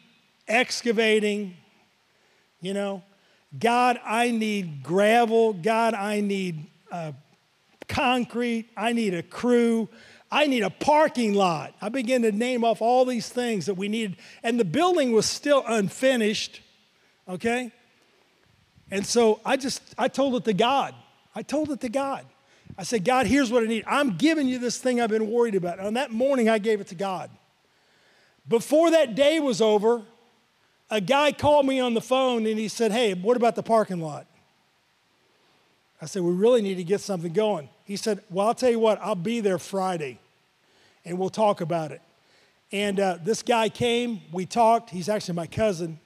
excavating, 0.49 1.57
you 2.61 2.75
know. 2.75 3.05
God, 3.57 4.01
I 4.05 4.33
need 4.33 4.83
gravel. 4.83 5.53
God, 5.53 5.95
I 5.95 6.21
need 6.21 6.67
uh, 6.91 7.13
concrete. 7.87 8.69
I 8.77 8.93
need 8.93 9.15
a 9.15 9.23
crew. 9.23 9.89
I 10.31 10.47
need 10.47 10.63
a 10.63 10.71
parking 10.71 11.35
lot. 11.35 11.75
I 11.81 11.89
began 11.89 12.23
to 12.23 12.33
name 12.33 12.65
off 12.65 12.83
all 12.83 13.05
these 13.05 13.29
things 13.29 13.67
that 13.67 13.75
we 13.75 13.89
needed. 13.89 14.17
And 14.43 14.61
the 14.61 14.65
building 14.65 15.13
was 15.13 15.27
still 15.27 15.65
unfinished, 15.67 16.61
okay? 17.27 17.73
And 18.91 19.07
so 19.07 19.41
I 19.45 19.57
just, 19.57 19.83
I 19.97 20.09
told 20.09 20.37
it 20.37 20.45
to 20.45 20.53
God. 20.53 20.95
I 21.35 21.43
told 21.43 21.71
it 21.71 21.81
to 21.81 21.89
God. 21.89 22.27
I 22.77 22.83
said, 22.83 23.05
God, 23.05 23.27
here's 23.27 23.51
what 23.51 23.63
I 23.63 23.67
need. 23.67 23.85
I'm 23.87 24.17
giving 24.17 24.47
you 24.47 24.59
this 24.59 24.79
thing 24.79 25.01
I've 25.01 25.11
been 25.11 25.31
worried 25.31 25.57
about. 25.57 25.81
On 25.81 25.95
that 25.95 26.13
morning, 26.13 26.49
I 26.49 26.59
gave 26.59 26.81
it 26.81 26.89
to 26.89 26.95
God. 26.95 27.31
Before 28.47 28.91
that 28.93 29.15
day 29.15 29.41
was 29.41 29.61
over, 29.61 30.03
a 30.89 31.01
guy 31.01 31.33
called 31.33 31.67
me 31.67 31.81
on 31.81 31.95
the 31.95 32.01
phone 32.01 32.47
and 32.47 32.59
he 32.59 32.69
said, 32.69 32.93
Hey, 32.93 33.15
what 33.15 33.37
about 33.37 33.57
the 33.57 33.63
parking 33.63 34.01
lot? 34.01 34.27
I 36.01 36.07
said, 36.07 36.23
We 36.23 36.33
really 36.33 36.63
need 36.63 36.77
to 36.77 36.85
get 36.85 37.01
something 37.01 37.33
going. 37.33 37.69
He 37.85 37.97
said, 37.97 38.23
Well, 38.31 38.47
I'll 38.49 38.55
tell 38.55 38.71
you 38.71 38.79
what, 38.79 38.99
I'll 39.03 39.15
be 39.15 39.41
there 39.41 39.59
Friday 39.59 40.19
and 41.05 41.19
we'll 41.19 41.31
talk 41.31 41.61
about 41.61 41.91
it. 41.91 42.03
And 42.71 43.01
uh, 43.01 43.19
this 43.23 43.43
guy 43.43 43.71
came, 43.71 44.21
we 44.31 44.45
talked. 44.45 44.91
He's 44.91 45.09
actually 45.09 45.35
my 45.35 45.47
cousin, 45.47 45.99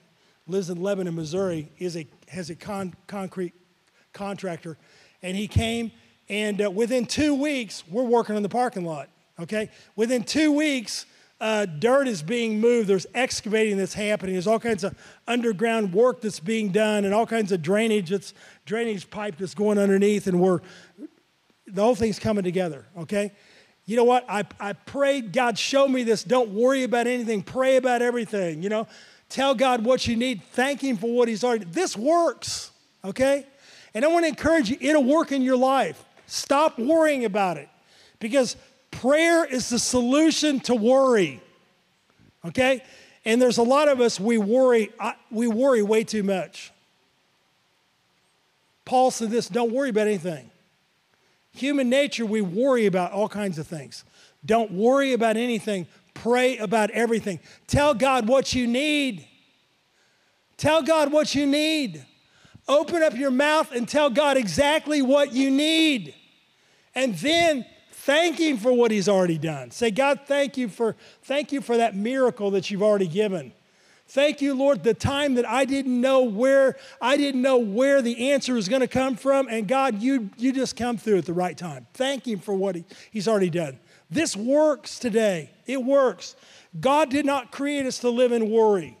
lives 0.47 0.69
in 0.69 0.81
Lebanon, 0.81 1.13
Missouri, 1.13 1.69
is 1.77 1.97
a, 1.97 2.07
has 2.29 2.49
a 2.49 2.55
con- 2.55 2.93
concrete 3.05 3.53
contractor. 4.13 4.77
And 5.21 5.35
he 5.35 5.47
came, 5.47 5.91
and 6.29 6.61
uh, 6.61 6.71
within 6.71 7.05
two 7.05 7.35
weeks, 7.35 7.83
we're 7.89 8.03
working 8.03 8.37
on 8.37 8.43
the 8.43 8.49
parking 8.49 8.85
lot, 8.85 9.09
okay? 9.39 9.69
Within 9.97 10.23
two 10.23 10.53
weeks, 10.53 11.05
uh, 11.43 11.65
dirt 11.65 12.07
is 12.07 12.23
being 12.23 12.61
moved. 12.61 12.87
There's 12.87 13.05
excavating 13.13 13.75
that's 13.75 13.93
happening. 13.93 14.33
There's 14.33 14.47
all 14.47 14.61
kinds 14.61 14.85
of 14.85 14.95
underground 15.27 15.93
work 15.93 16.21
that's 16.21 16.39
being 16.39 16.69
done, 16.69 17.03
and 17.03 17.13
all 17.13 17.25
kinds 17.27 17.51
of 17.51 17.61
drainage 17.61 18.11
that's 18.11 18.33
drainage 18.65 19.09
pipe 19.09 19.35
that's 19.37 19.53
going 19.53 19.77
underneath, 19.77 20.27
and 20.27 20.39
we're 20.39 20.61
the 21.67 21.83
whole 21.83 21.95
thing's 21.95 22.17
coming 22.17 22.45
together, 22.45 22.85
okay? 22.97 23.33
You 23.85 23.97
know 23.97 24.05
what? 24.05 24.25
I, 24.29 24.45
I 24.57 24.71
prayed, 24.71 25.33
God, 25.33 25.59
show 25.59 25.85
me 25.85 26.03
this. 26.03 26.23
Don't 26.23 26.51
worry 26.51 26.83
about 26.83 27.07
anything. 27.07 27.43
Pray 27.43 27.75
about 27.75 28.01
everything, 28.01 28.63
you 28.63 28.69
know? 28.69 28.87
Tell 29.27 29.53
God 29.53 29.83
what 29.83 30.07
you 30.07 30.15
need. 30.15 30.43
Thank 30.53 30.81
Him 30.81 30.95
for 30.95 31.13
what 31.13 31.27
He's 31.27 31.43
already. 31.43 31.65
This 31.65 31.97
works, 31.97 32.71
okay? 33.03 33.45
And 33.93 34.05
I 34.05 34.07
want 34.07 34.23
to 34.23 34.29
encourage 34.29 34.69
you, 34.69 34.77
it'll 34.79 35.03
work 35.03 35.33
in 35.33 35.41
your 35.41 35.57
life. 35.57 36.05
Stop 36.25 36.79
worrying 36.79 37.25
about 37.25 37.57
it 37.57 37.67
because 38.19 38.55
prayer 38.93 39.45
is 39.45 39.69
the 39.69 39.79
solution 39.79 40.59
to 40.61 40.75
worry, 40.75 41.41
okay? 42.45 42.83
And 43.25 43.41
there's 43.41 43.57
a 43.57 43.63
lot 43.63 43.87
of 43.87 43.99
us, 43.99 44.19
we 44.19 44.37
worry, 44.37 44.91
we 45.31 45.47
worry 45.47 45.81
way 45.81 46.03
too 46.03 46.23
much. 46.23 46.71
Paul 48.85 49.11
said 49.11 49.29
this 49.29 49.47
don't 49.47 49.71
worry 49.71 49.89
about 49.89 50.07
anything. 50.07 50.49
Human 51.55 51.89
nature, 51.89 52.25
we 52.25 52.41
worry 52.41 52.85
about 52.85 53.11
all 53.11 53.29
kinds 53.29 53.57
of 53.59 53.67
things. 53.67 54.03
Don't 54.45 54.71
worry 54.71 55.13
about 55.13 55.37
anything. 55.37 55.87
Pray 56.13 56.57
about 56.57 56.89
everything. 56.91 57.39
Tell 57.67 57.93
God 57.93 58.27
what 58.27 58.53
you 58.53 58.67
need. 58.67 59.27
Tell 60.57 60.81
God 60.81 61.11
what 61.11 61.35
you 61.35 61.45
need. 61.45 62.05
Open 62.67 63.03
up 63.03 63.15
your 63.15 63.31
mouth 63.31 63.71
and 63.71 63.87
tell 63.87 64.09
God 64.09 64.37
exactly 64.37 65.01
what 65.01 65.33
you 65.33 65.51
need. 65.51 66.13
And 66.95 67.15
then 67.15 67.65
thank 68.05 68.39
him 68.39 68.57
for 68.57 68.73
what 68.73 68.91
he's 68.91 69.09
already 69.09 69.37
done. 69.37 69.71
Say, 69.71 69.91
God, 69.91 70.21
thank 70.25 70.57
you 70.57 70.69
for 70.69 70.95
thank 71.23 71.51
you 71.51 71.61
for 71.61 71.77
that 71.77 71.95
miracle 71.95 72.51
that 72.51 72.69
you've 72.69 72.83
already 72.83 73.07
given. 73.07 73.53
Thank 74.07 74.41
you, 74.41 74.53
Lord, 74.53 74.83
the 74.83 74.93
time 74.93 75.35
that 75.35 75.47
I 75.47 75.65
didn't 75.65 75.99
know 75.99 76.21
where 76.21 76.75
I 77.01 77.17
didn't 77.17 77.41
know 77.41 77.57
where 77.57 78.01
the 78.01 78.31
answer 78.31 78.53
was 78.53 78.67
going 78.67 78.81
to 78.81 78.87
come 78.87 79.15
from, 79.15 79.47
and 79.47 79.67
God, 79.67 80.01
you 80.01 80.29
you 80.37 80.51
just 80.51 80.75
come 80.75 80.97
through 80.97 81.17
at 81.17 81.25
the 81.25 81.33
right 81.33 81.57
time. 81.57 81.87
Thank 81.93 82.27
Him 82.27 82.39
for 82.39 82.53
what 82.53 82.75
he, 82.75 82.85
He's 83.11 83.27
already 83.27 83.49
done. 83.49 83.79
This 84.11 84.35
works 84.35 84.99
today. 84.99 85.49
It 85.65 85.83
works. 85.83 86.35
God 86.79 87.09
did 87.09 87.25
not 87.25 87.51
create 87.51 87.85
us 87.85 87.99
to 87.99 88.09
live 88.09 88.31
in 88.31 88.49
worry, 88.49 88.97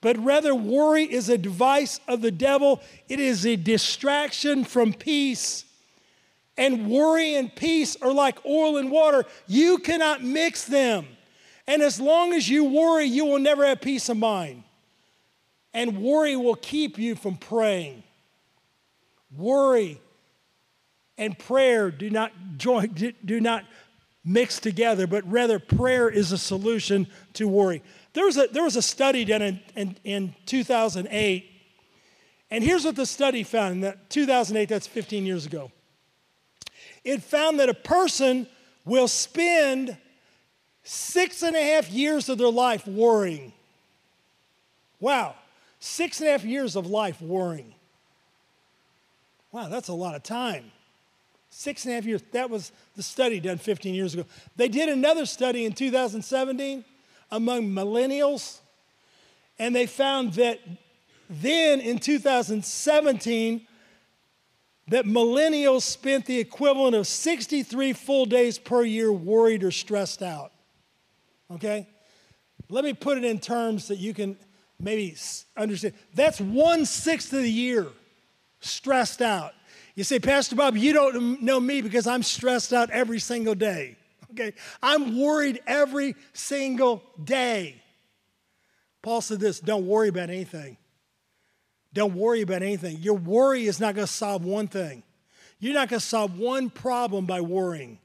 but 0.00 0.18
rather 0.18 0.54
worry 0.54 1.04
is 1.04 1.28
a 1.28 1.38
device 1.38 2.00
of 2.08 2.20
the 2.20 2.30
devil. 2.32 2.82
It 3.08 3.20
is 3.20 3.46
a 3.46 3.56
distraction 3.56 4.64
from 4.64 4.92
peace. 4.92 5.64
And 6.58 6.90
worry 6.90 7.36
and 7.36 7.54
peace 7.54 7.96
are 8.02 8.12
like 8.12 8.44
oil 8.44 8.76
and 8.76 8.90
water. 8.90 9.24
You 9.46 9.78
cannot 9.78 10.22
mix 10.22 10.64
them. 10.64 11.06
And 11.68 11.80
as 11.80 12.00
long 12.00 12.34
as 12.34 12.48
you 12.48 12.64
worry, 12.64 13.04
you 13.04 13.24
will 13.24 13.38
never 13.38 13.64
have 13.64 13.80
peace 13.80 14.08
of 14.08 14.16
mind. 14.16 14.64
And 15.72 16.02
worry 16.02 16.34
will 16.34 16.56
keep 16.56 16.98
you 16.98 17.14
from 17.14 17.36
praying. 17.36 18.02
Worry 19.34 20.00
and 21.16 21.38
prayer 21.38 21.90
do 21.90 22.10
not 22.10 22.32
join, 22.56 22.88
do 23.24 23.40
not 23.40 23.64
mix 24.24 24.58
together, 24.58 25.06
but 25.06 25.30
rather 25.30 25.58
prayer 25.58 26.08
is 26.08 26.32
a 26.32 26.38
solution 26.38 27.06
to 27.34 27.46
worry. 27.46 27.82
There 28.14 28.24
was 28.24 28.36
a, 28.36 28.48
there 28.50 28.64
was 28.64 28.76
a 28.76 28.82
study 28.82 29.24
done 29.24 29.42
in, 29.42 29.60
in, 29.76 29.96
in 30.04 30.34
2008, 30.46 31.50
and 32.50 32.64
here's 32.64 32.84
what 32.84 32.96
the 32.96 33.06
study 33.06 33.42
found 33.42 33.74
in 33.74 33.80
that 33.82 34.10
2008, 34.10 34.68
that's 34.68 34.86
15 34.86 35.26
years 35.26 35.46
ago. 35.46 35.70
It 37.04 37.22
found 37.22 37.60
that 37.60 37.68
a 37.68 37.74
person 37.74 38.46
will 38.84 39.08
spend 39.08 39.96
six 40.82 41.42
and 41.42 41.54
a 41.54 41.62
half 41.62 41.90
years 41.90 42.28
of 42.28 42.38
their 42.38 42.50
life 42.50 42.86
worrying. 42.86 43.52
Wow, 45.00 45.34
six 45.80 46.20
and 46.20 46.28
a 46.28 46.32
half 46.32 46.44
years 46.44 46.76
of 46.76 46.86
life 46.86 47.20
worrying. 47.20 47.74
Wow, 49.52 49.68
that's 49.68 49.88
a 49.88 49.94
lot 49.94 50.14
of 50.14 50.22
time. 50.22 50.72
Six 51.50 51.84
and 51.84 51.92
a 51.92 51.94
half 51.94 52.04
years. 52.04 52.22
That 52.32 52.50
was 52.50 52.72
the 52.96 53.02
study 53.02 53.40
done 53.40 53.58
15 53.58 53.94
years 53.94 54.14
ago. 54.14 54.24
They 54.56 54.68
did 54.68 54.88
another 54.88 55.24
study 55.26 55.64
in 55.64 55.72
2017 55.72 56.84
among 57.30 57.68
millennials, 57.68 58.58
and 59.58 59.74
they 59.74 59.86
found 59.86 60.34
that 60.34 60.60
then 61.30 61.80
in 61.80 61.98
2017, 61.98 63.66
that 64.88 65.04
millennials 65.04 65.82
spent 65.82 66.26
the 66.26 66.38
equivalent 66.38 66.94
of 66.94 67.06
63 67.06 67.92
full 67.92 68.26
days 68.26 68.58
per 68.58 68.82
year 68.82 69.12
worried 69.12 69.62
or 69.62 69.70
stressed 69.70 70.22
out. 70.22 70.52
Okay? 71.50 71.86
Let 72.68 72.84
me 72.84 72.92
put 72.92 73.18
it 73.18 73.24
in 73.24 73.38
terms 73.38 73.88
that 73.88 73.98
you 73.98 74.14
can 74.14 74.36
maybe 74.78 75.16
understand. 75.56 75.94
That's 76.14 76.40
one 76.40 76.84
sixth 76.84 77.32
of 77.32 77.42
the 77.42 77.50
year 77.50 77.86
stressed 78.60 79.22
out. 79.22 79.54
You 79.94 80.04
say, 80.04 80.18
Pastor 80.18 80.56
Bob, 80.56 80.76
you 80.76 80.92
don't 80.92 81.42
know 81.42 81.58
me 81.58 81.80
because 81.82 82.06
I'm 82.06 82.22
stressed 82.22 82.72
out 82.72 82.90
every 82.90 83.18
single 83.20 83.54
day. 83.54 83.96
Okay? 84.32 84.52
I'm 84.82 85.18
worried 85.18 85.58
every 85.66 86.14
single 86.34 87.02
day. 87.24 87.80
Paul 89.00 89.22
said 89.22 89.40
this 89.40 89.58
don't 89.58 89.86
worry 89.86 90.08
about 90.08 90.28
anything. 90.28 90.76
Don't 91.92 92.14
worry 92.14 92.42
about 92.42 92.62
anything. 92.62 92.98
Your 92.98 93.14
worry 93.14 93.66
is 93.66 93.80
not 93.80 93.94
going 93.94 94.06
to 94.06 94.12
solve 94.12 94.44
one 94.44 94.68
thing. 94.68 95.02
You're 95.58 95.74
not 95.74 95.88
going 95.88 96.00
to 96.00 96.06
solve 96.06 96.38
one 96.38 96.70
problem 96.70 97.26
by 97.26 97.40
worrying. 97.40 97.98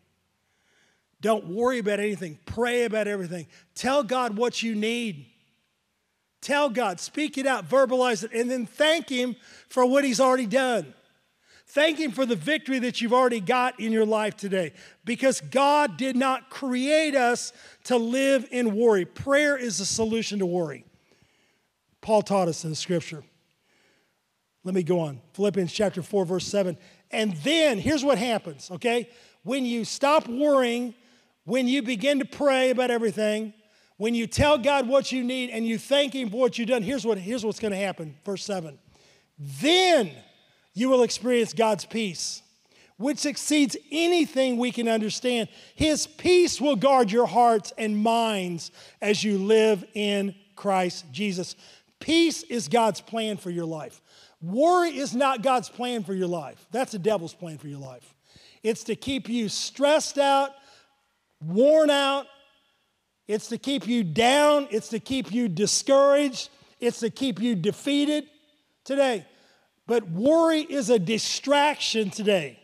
Don't 1.22 1.48
worry 1.48 1.80
about 1.80 2.00
anything. 2.00 2.40
Pray 2.46 2.84
about 2.84 3.08
everything. 3.08 3.48
Tell 3.75 4.04
God 4.04 4.38
what 4.38 4.63
you 4.63 4.75
need. 4.75 5.25
Tell 6.42 6.70
God, 6.70 7.00
speak 7.00 7.38
it 7.38 7.48
out, 7.48 7.70
verbalize 7.70 8.25
it, 8.25 8.34
and 8.34 8.52
then 8.52 8.66
thank 8.66 9.08
Him 9.08 9.38
for 9.70 9.86
what 9.86 10.04
He's 10.04 10.20
already 10.20 10.46
done. 10.46 10.94
Thank 11.68 11.98
Him 11.98 12.12
for 12.12 12.25
the 12.25 12.36
victory 12.36 12.80
that 12.80 13.00
you've 13.00 13.13
already 13.13 13.40
got 13.40 13.80
in 13.80 13.94
your 13.94 14.06
life 14.06 14.36
today 14.36 14.74
because 15.06 15.40
God 15.40 15.96
did 15.96 16.18
not 16.18 16.50
create 16.50 17.16
us 17.16 17.54
to 17.86 17.96
live 17.96 18.46
in 18.52 18.75
worry. 18.75 19.06
Prayer 19.06 19.56
is 19.56 19.78
the 19.78 19.86
solution 19.86 20.40
to 20.40 20.46
worry. 20.46 20.84
Paul 22.02 22.22
taught 22.22 22.50
us 22.50 22.66
in 22.66 22.72
the 22.72 22.75
scripture. 22.75 23.24
Let 24.63 24.75
me 24.75 24.84
go 24.84 25.00
on. 25.01 25.22
Philippians 25.34 25.72
chapter 25.72 26.01
4, 26.01 26.25
verse 26.25 26.48
7. 26.48 26.77
And 27.12 27.34
then 27.38 27.79
here's 27.79 28.03
what 28.03 28.17
happens, 28.17 28.72
okay? 28.72 29.10
When 29.43 29.65
you 29.65 29.84
stop 29.86 30.27
worrying 30.27 30.96
when 31.46 31.67
you 31.67 31.82
begin 31.82 32.20
to 32.20 32.25
pray 32.25 32.70
about 32.70 32.89
everything, 32.91 33.53
when 33.98 34.15
you 34.15 34.27
tell 34.27 34.58
God 34.58 34.88
what 34.88 35.12
you 35.12 35.24
need 35.24 35.50
and 35.50 35.65
you 35.65 35.77
thank 35.77 36.13
Him 36.13 36.29
for 36.29 36.38
what 36.38 36.58
you've 36.58 36.70
done, 36.70 36.84
here's, 36.84 37.05
what, 37.05 37.17
here's 37.17 37.46
what's 37.46 37.60
going 37.60 37.72
to 37.72 37.77
happen. 37.77 38.15
Verse 38.25 38.43
7. 38.43 38.77
Then 39.38 40.12
you 40.74 40.89
will 40.89 41.03
experience 41.03 41.53
God's 41.53 41.86
peace, 41.86 42.41
which 42.98 43.25
exceeds 43.25 43.75
anything 43.91 44.58
we 44.58 44.72
can 44.72 44.88
understand. 44.88 45.50
His 45.75 46.08
peace 46.08 46.62
will 46.62 46.75
guard 46.75 47.12
your 47.12 47.27
hearts 47.27 47.74
and 47.77 47.98
minds 47.98 48.72
as 49.01 49.24
you 49.24 49.38
live 49.38 49.84
in 49.93 50.36
Christ 50.55 51.05
Jesus. 51.12 51.55
Peace 52.00 52.43
is 52.43 52.67
God's 52.67 53.01
plan 53.01 53.38
for 53.38 53.50
your 53.50 53.65
life. 53.65 54.01
Worry 54.44 54.98
is 54.98 55.16
not 55.16 55.42
God's 55.42 55.70
plan 55.70 56.04
for 56.04 56.14
your 56.14 56.28
life. 56.28 56.68
That's 56.72 56.92
the 56.92 57.00
devil's 57.00 57.34
plan 57.34 57.58
for 57.58 57.70
your 57.70 57.80
life. 57.80 58.14
It's 58.62 58.84
to 58.86 58.96
keep 58.96 59.30
you 59.30 59.48
stressed 59.48 60.17
out, 60.17 60.52
worn 61.41 61.89
out. 61.89 62.26
It's 63.26 63.48
to 63.48 63.58
keep 63.58 63.88
you 63.88 64.04
down. 64.04 64.67
It's 64.70 64.89
to 64.89 65.00
keep 65.00 65.32
you 65.32 65.48
discouraged. 65.48 66.50
It's 66.82 67.00
to 67.00 67.10
keep 67.10 67.41
you 67.41 67.56
defeated 67.56 68.26
today. 68.84 69.26
But 69.88 70.10
worry 70.10 70.60
is 70.60 70.89
a 70.89 71.00
distraction 71.00 72.10
today. 72.10 72.60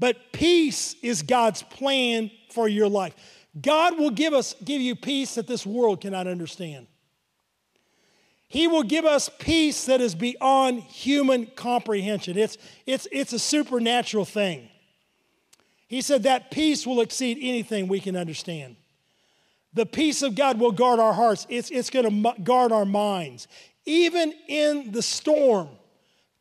But 0.00 0.16
peace 0.32 0.96
is 1.00 1.22
God's 1.22 1.62
plan 1.62 2.32
for 2.50 2.66
your 2.66 2.88
life. 2.88 3.14
God 3.60 3.98
will 3.98 4.10
give 4.10 4.34
us 4.34 4.56
give 4.64 4.80
you 4.80 4.96
peace 4.96 5.36
that 5.36 5.46
this 5.46 5.64
world 5.64 6.00
cannot 6.00 6.26
understand. 6.26 6.88
He 8.48 8.66
will 8.66 8.82
give 8.82 9.04
us 9.04 9.30
peace 9.38 9.84
that 9.84 10.00
is 10.00 10.14
beyond 10.14 10.80
human 10.82 11.46
comprehension. 11.46 12.38
It's, 12.38 12.56
it's, 12.86 13.06
it's 13.12 13.34
a 13.34 13.38
supernatural 13.38 14.24
thing. 14.24 14.70
He 15.86 16.00
said 16.00 16.22
that 16.22 16.50
peace 16.50 16.86
will 16.86 17.00
exceed 17.00 17.38
anything 17.40 17.88
we 17.88 18.00
can 18.00 18.16
understand. 18.16 18.76
The 19.74 19.86
peace 19.86 20.22
of 20.22 20.34
God 20.34 20.58
will 20.58 20.72
guard 20.72 20.98
our 20.98 21.12
hearts, 21.12 21.46
it's, 21.50 21.70
it's 21.70 21.90
going 21.90 22.22
to 22.22 22.42
guard 22.42 22.72
our 22.72 22.86
minds. 22.86 23.48
Even 23.84 24.32
in 24.48 24.92
the 24.92 25.02
storm, 25.02 25.68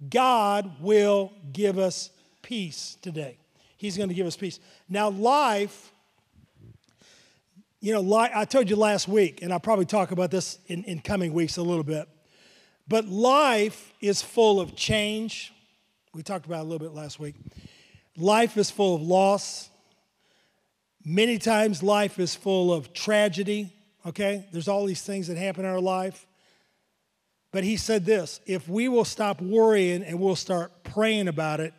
God 0.09 0.81
will 0.81 1.33
give 1.51 1.77
us 1.77 2.09
peace 2.41 2.97
today. 3.01 3.37
He's 3.77 3.97
going 3.97 4.09
to 4.09 4.15
give 4.15 4.27
us 4.27 4.37
peace. 4.37 4.59
Now, 4.89 5.09
life, 5.09 5.91
you 7.79 7.93
know, 7.93 8.15
I 8.15 8.45
told 8.45 8.69
you 8.69 8.75
last 8.75 9.07
week, 9.07 9.41
and 9.41 9.53
I'll 9.53 9.59
probably 9.59 9.85
talk 9.85 10.11
about 10.11 10.31
this 10.31 10.57
in, 10.67 10.83
in 10.85 10.99
coming 10.99 11.33
weeks 11.33 11.57
a 11.57 11.61
little 11.61 11.83
bit, 11.83 12.07
but 12.87 13.05
life 13.05 13.93
is 14.01 14.21
full 14.21 14.59
of 14.59 14.75
change. 14.75 15.53
We 16.13 16.23
talked 16.23 16.45
about 16.47 16.61
a 16.61 16.63
little 16.63 16.79
bit 16.79 16.95
last 16.95 17.19
week. 17.19 17.35
Life 18.17 18.57
is 18.57 18.71
full 18.71 18.95
of 18.95 19.01
loss. 19.03 19.69
Many 21.05 21.37
times, 21.37 21.83
life 21.83 22.17
is 22.17 22.33
full 22.33 22.73
of 22.73 22.93
tragedy, 22.93 23.71
okay? 24.05 24.47
There's 24.51 24.67
all 24.67 24.85
these 24.85 25.03
things 25.03 25.27
that 25.27 25.37
happen 25.37 25.63
in 25.63 25.71
our 25.71 25.79
life. 25.79 26.25
But 27.51 27.63
he 27.63 27.77
said 27.77 28.05
this 28.05 28.39
if 28.45 28.67
we 28.67 28.87
will 28.87 29.05
stop 29.05 29.39
worrying 29.39 30.03
and 30.03 30.19
we'll 30.19 30.35
start 30.35 30.83
praying 30.83 31.27
about 31.27 31.59
it, 31.59 31.73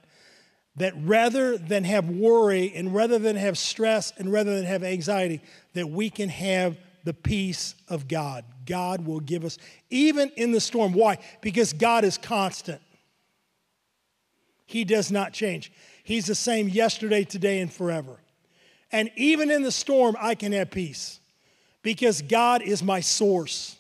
that 0.79 0.95
rather 1.05 1.59
than 1.59 1.85
have 1.85 2.09
worry 2.09 2.73
and 2.75 2.95
rather 2.95 3.19
than 3.19 3.37
have 3.37 3.59
stress 3.59 4.13
and 4.17 4.33
rather 4.33 4.55
than 4.55 4.65
have 4.65 4.83
anxiety, 4.83 5.41
that 5.75 5.89
we 5.89 6.11
can 6.11 6.29
have 6.29 6.77
the 7.05 7.15
peace 7.15 7.75
of 7.89 8.09
God. 8.09 8.45
God 8.67 9.07
will 9.07 9.21
give 9.21 9.45
us, 9.45 9.59
even 9.91 10.31
in 10.37 10.53
the 10.53 10.61
storm. 10.61 10.93
Why? 10.93 11.19
Because 11.41 11.73
God 11.73 12.05
is 12.05 12.19
constant, 12.19 12.81
He 14.67 14.85
does 14.85 15.11
not 15.11 15.33
change. 15.33 15.73
He's 16.05 16.27
the 16.27 16.35
same 16.35 16.69
yesterday, 16.69 17.25
today, 17.25 17.61
and 17.61 17.73
forever. 17.73 18.19
And 18.91 19.11
even 19.17 19.51
in 19.51 19.63
the 19.63 19.73
storm, 19.73 20.17
I 20.19 20.35
can 20.35 20.53
have 20.53 20.71
peace 20.71 21.21
because 21.83 22.23
God 22.23 22.63
is 22.63 22.83
my 22.83 23.01
source, 23.01 23.77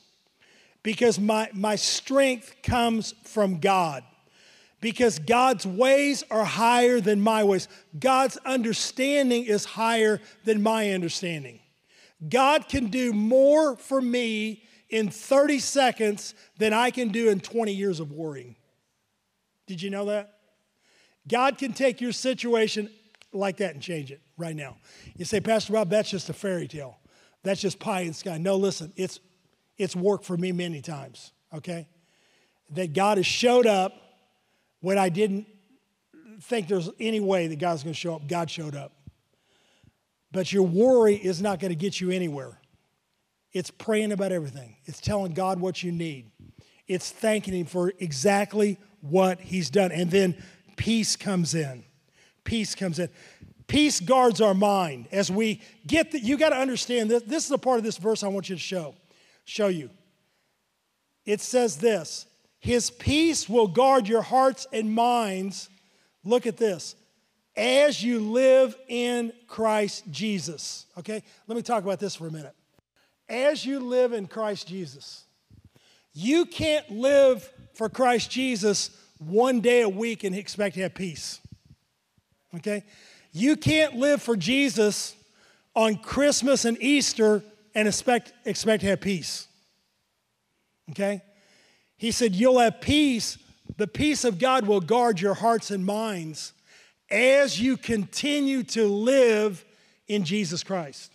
because 0.82 1.18
my, 1.18 1.50
my 1.52 1.76
strength 1.76 2.54
comes 2.62 3.14
from 3.24 3.60
God, 3.60 4.04
because 4.80 5.18
God's 5.18 5.66
ways 5.66 6.22
are 6.30 6.44
higher 6.44 7.00
than 7.00 7.20
my 7.20 7.44
ways. 7.44 7.68
God's 7.98 8.36
understanding 8.38 9.44
is 9.44 9.64
higher 9.64 10.20
than 10.44 10.62
my 10.62 10.90
understanding. 10.90 11.60
God 12.28 12.68
can 12.68 12.86
do 12.86 13.12
more 13.12 13.76
for 13.76 14.00
me 14.00 14.64
in 14.88 15.10
30 15.10 15.58
seconds 15.58 16.34
than 16.58 16.72
I 16.72 16.90
can 16.90 17.08
do 17.08 17.28
in 17.28 17.40
20 17.40 17.72
years 17.72 18.00
of 18.00 18.12
worrying. 18.12 18.56
Did 19.66 19.82
you 19.82 19.90
know 19.90 20.06
that? 20.06 20.34
God 21.26 21.58
can 21.58 21.72
take 21.72 22.00
your 22.00 22.12
situation 22.12 22.90
like 23.32 23.58
that 23.58 23.74
and 23.74 23.82
change 23.82 24.10
it 24.10 24.20
right 24.36 24.56
now. 24.56 24.76
You 25.16 25.24
say, 25.24 25.40
Pastor 25.40 25.74
Bob, 25.74 25.90
that's 25.90 26.10
just 26.10 26.30
a 26.30 26.32
fairy 26.32 26.66
tale. 26.66 26.98
That's 27.42 27.60
just 27.60 27.78
pie 27.78 28.00
in 28.00 28.08
the 28.08 28.14
sky. 28.14 28.38
No, 28.38 28.56
listen, 28.56 28.92
it's, 28.96 29.20
it's 29.76 29.94
worked 29.94 30.24
for 30.24 30.36
me 30.36 30.52
many 30.52 30.80
times, 30.80 31.32
okay? 31.54 31.86
That 32.70 32.94
God 32.94 33.18
has 33.18 33.26
showed 33.26 33.66
up 33.66 33.92
when 34.80 34.98
I 34.98 35.08
didn't 35.08 35.46
think 36.42 36.68
there's 36.68 36.90
any 37.00 37.20
way 37.20 37.46
that 37.48 37.58
God's 37.58 37.82
going 37.82 37.94
to 37.94 37.98
show 37.98 38.14
up. 38.14 38.28
God 38.28 38.50
showed 38.50 38.76
up. 38.76 38.92
But 40.30 40.52
your 40.52 40.64
worry 40.64 41.14
is 41.16 41.40
not 41.40 41.58
going 41.58 41.70
to 41.70 41.76
get 41.76 42.00
you 42.00 42.10
anywhere. 42.10 42.60
It's 43.52 43.70
praying 43.70 44.12
about 44.12 44.30
everything, 44.30 44.76
it's 44.84 45.00
telling 45.00 45.32
God 45.32 45.58
what 45.58 45.82
you 45.82 45.90
need, 45.90 46.30
it's 46.86 47.10
thanking 47.10 47.54
Him 47.54 47.66
for 47.66 47.92
exactly 47.98 48.78
what 49.00 49.40
He's 49.40 49.70
done. 49.70 49.90
And 49.90 50.10
then 50.10 50.36
peace 50.76 51.16
comes 51.16 51.54
in. 51.54 51.84
Peace 52.44 52.74
comes 52.74 52.98
in. 52.98 53.08
Peace 53.66 54.00
guards 54.00 54.40
our 54.40 54.54
mind 54.54 55.08
as 55.12 55.30
we 55.30 55.60
get 55.86 56.12
that. 56.12 56.22
You 56.22 56.38
got 56.38 56.50
to 56.50 56.56
understand 56.56 57.10
this. 57.10 57.22
This 57.24 57.44
is 57.44 57.50
a 57.50 57.58
part 57.58 57.78
of 57.78 57.84
this 57.84 57.98
verse 57.98 58.22
I 58.22 58.28
want 58.28 58.48
you 58.48 58.56
to 58.56 58.60
show, 58.60 58.94
show 59.44 59.68
you. 59.68 59.90
It 61.26 61.42
says 61.42 61.76
this 61.76 62.26
His 62.60 62.90
peace 62.90 63.48
will 63.48 63.68
guard 63.68 64.08
your 64.08 64.22
hearts 64.22 64.66
and 64.72 64.92
minds. 64.92 65.68
Look 66.24 66.46
at 66.46 66.56
this. 66.56 66.96
As 67.56 68.02
you 68.02 68.20
live 68.20 68.76
in 68.88 69.32
Christ 69.46 70.04
Jesus. 70.10 70.86
Okay? 70.98 71.22
Let 71.46 71.56
me 71.56 71.62
talk 71.62 71.82
about 71.84 71.98
this 71.98 72.16
for 72.16 72.26
a 72.26 72.30
minute. 72.30 72.54
as 73.28 73.64
you 73.64 73.80
live 73.80 74.12
in 74.12 74.26
Christ 74.26 74.66
Jesus. 74.66 75.24
You 76.14 76.46
can't 76.46 76.90
live 76.90 77.48
for 77.74 77.88
Christ 77.88 78.30
Jesus 78.30 78.90
one 79.18 79.60
day 79.60 79.82
a 79.82 79.88
week 79.88 80.24
and 80.24 80.34
expect 80.34 80.76
to 80.76 80.82
have 80.82 80.94
peace. 80.94 81.40
Okay? 82.56 82.84
You 83.32 83.56
can't 83.56 83.96
live 83.96 84.22
for 84.22 84.36
Jesus 84.36 85.14
on 85.74 85.96
Christmas 85.96 86.64
and 86.64 86.80
Easter 86.80 87.42
and 87.74 87.86
expect, 87.86 88.32
expect 88.44 88.80
to 88.80 88.88
have 88.88 89.00
peace. 89.00 89.46
Okay? 90.90 91.22
He 91.98 92.12
said, 92.12 92.34
You'll 92.34 92.60
have 92.60 92.80
peace. 92.80 93.36
The 93.76 93.86
peace 93.86 94.24
of 94.24 94.38
God 94.38 94.66
will 94.66 94.80
guard 94.80 95.20
your 95.20 95.34
hearts 95.34 95.70
and 95.70 95.84
minds 95.84 96.52
as 97.10 97.60
you 97.60 97.76
continue 97.76 98.62
to 98.62 98.86
live 98.86 99.64
in 100.08 100.24
Jesus 100.24 100.62
Christ. 100.62 101.12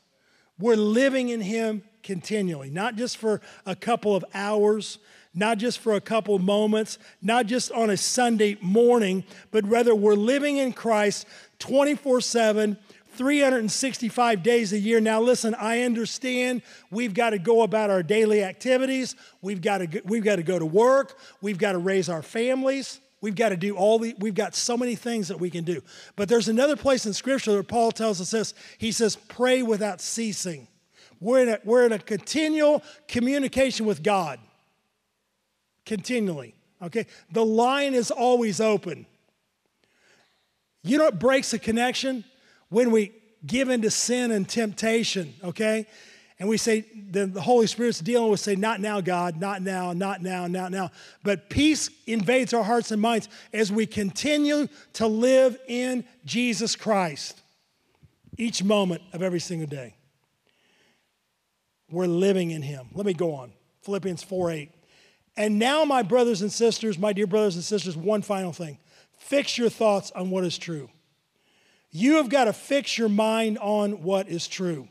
We're 0.59 0.75
living 0.75 1.29
in 1.29 1.41
Him 1.41 1.83
continually, 2.03 2.69
not 2.69 2.95
just 2.95 3.17
for 3.17 3.41
a 3.65 3.75
couple 3.75 4.15
of 4.15 4.23
hours, 4.33 4.99
not 5.33 5.57
just 5.57 5.79
for 5.79 5.93
a 5.93 6.01
couple 6.01 6.37
moments, 6.37 6.99
not 7.21 7.47
just 7.47 7.71
on 7.71 7.89
a 7.89 7.97
Sunday 7.97 8.57
morning, 8.61 9.23
but 9.51 9.67
rather 9.67 9.95
we're 9.95 10.13
living 10.13 10.57
in 10.57 10.73
Christ 10.73 11.25
24 11.59 12.21
7, 12.21 12.77
365 13.15 14.43
days 14.43 14.73
a 14.73 14.79
year. 14.79 14.99
Now, 14.99 15.21
listen, 15.21 15.55
I 15.55 15.81
understand 15.81 16.61
we've 16.91 17.13
got 17.13 17.31
to 17.31 17.39
go 17.39 17.63
about 17.63 17.89
our 17.89 18.03
daily 18.03 18.43
activities. 18.43 19.15
We've 19.41 19.61
got 19.61 19.79
to, 19.79 20.01
we've 20.05 20.23
got 20.23 20.37
to 20.37 20.43
go 20.43 20.59
to 20.59 20.65
work. 20.65 21.17
We've 21.41 21.57
got 21.57 21.73
to 21.73 21.77
raise 21.77 22.09
our 22.09 22.21
families. 22.21 22.99
We've 23.21 23.35
got 23.35 23.49
to 23.49 23.57
do 23.57 23.77
all 23.77 23.99
the, 23.99 24.13
we've 24.19 24.35
got 24.35 24.53
so 24.53 24.75
many 24.75 24.95
things 24.95 25.29
that 25.29 25.39
we 25.39 25.49
can 25.49 25.63
do. 25.63 25.81
But 26.17 26.27
there's 26.27 26.49
another 26.49 26.75
place 26.75 27.05
in 27.05 27.13
Scripture 27.13 27.53
where 27.53 27.63
Paul 27.63 27.91
tells 27.91 28.19
us 28.19 28.31
this. 28.31 28.53
He 28.77 28.91
says, 28.91 29.15
pray 29.15 29.63
without 29.63 30.01
ceasing. 30.01 30.67
We're 31.21 31.43
in 31.43 31.49
a, 31.49 31.59
we're 31.63 31.85
in 31.85 31.93
a 31.93 31.99
continual 31.99 32.83
communication 33.07 33.85
with 33.85 34.03
God. 34.03 34.39
Continually. 35.85 36.53
Okay? 36.81 37.05
The 37.31 37.45
line 37.45 37.93
is 37.93 38.11
always 38.11 38.59
open. 38.59 39.05
You 40.83 40.97
know 40.97 41.05
what 41.05 41.17
breaks 41.17 41.53
a 41.53 41.59
connection? 41.59 42.25
When 42.73 42.89
we 42.89 43.11
give 43.45 43.69
into 43.69 43.91
sin 43.91 44.31
and 44.31 44.49
temptation, 44.49 45.35
okay? 45.43 45.85
And 46.39 46.49
we 46.49 46.57
say, 46.57 46.85
then 46.91 47.31
the 47.31 47.39
Holy 47.39 47.67
Spirit's 47.67 47.99
dealing 47.99 48.31
with, 48.31 48.39
say, 48.39 48.55
not 48.55 48.81
now, 48.81 48.99
God, 48.99 49.39
not 49.39 49.61
now, 49.61 49.93
not 49.93 50.23
now, 50.23 50.47
not 50.47 50.71
now. 50.71 50.89
But 51.21 51.51
peace 51.51 51.91
invades 52.07 52.51
our 52.51 52.63
hearts 52.63 52.89
and 52.89 52.99
minds 52.99 53.29
as 53.53 53.71
we 53.71 53.85
continue 53.85 54.67
to 54.93 55.05
live 55.05 55.55
in 55.67 56.03
Jesus 56.25 56.75
Christ 56.75 57.39
each 58.39 58.63
moment 58.63 59.03
of 59.13 59.21
every 59.21 59.39
single 59.39 59.67
day. 59.67 59.93
We're 61.91 62.07
living 62.07 62.49
in 62.49 62.63
Him. 62.63 62.87
Let 62.95 63.05
me 63.05 63.13
go 63.13 63.35
on. 63.35 63.53
Philippians 63.83 64.23
4 64.23 64.49
8. 64.49 64.71
And 65.37 65.59
now, 65.59 65.85
my 65.85 66.01
brothers 66.01 66.41
and 66.41 66.51
sisters, 66.51 66.97
my 66.97 67.13
dear 67.13 67.27
brothers 67.27 67.53
and 67.53 67.63
sisters, 67.63 67.95
one 67.95 68.23
final 68.23 68.51
thing. 68.51 68.79
Fix 69.19 69.59
your 69.59 69.69
thoughts 69.69 70.09
on 70.15 70.31
what 70.31 70.43
is 70.43 70.57
true. 70.57 70.89
You 71.93 72.15
have 72.15 72.27
got 72.27 72.45
to 72.45 72.53
fix 72.53 72.97
your 72.97 73.07
mind 73.07 73.59
on 73.59 74.01
what 74.01 74.27
is 74.27 74.47
true. 74.47 74.89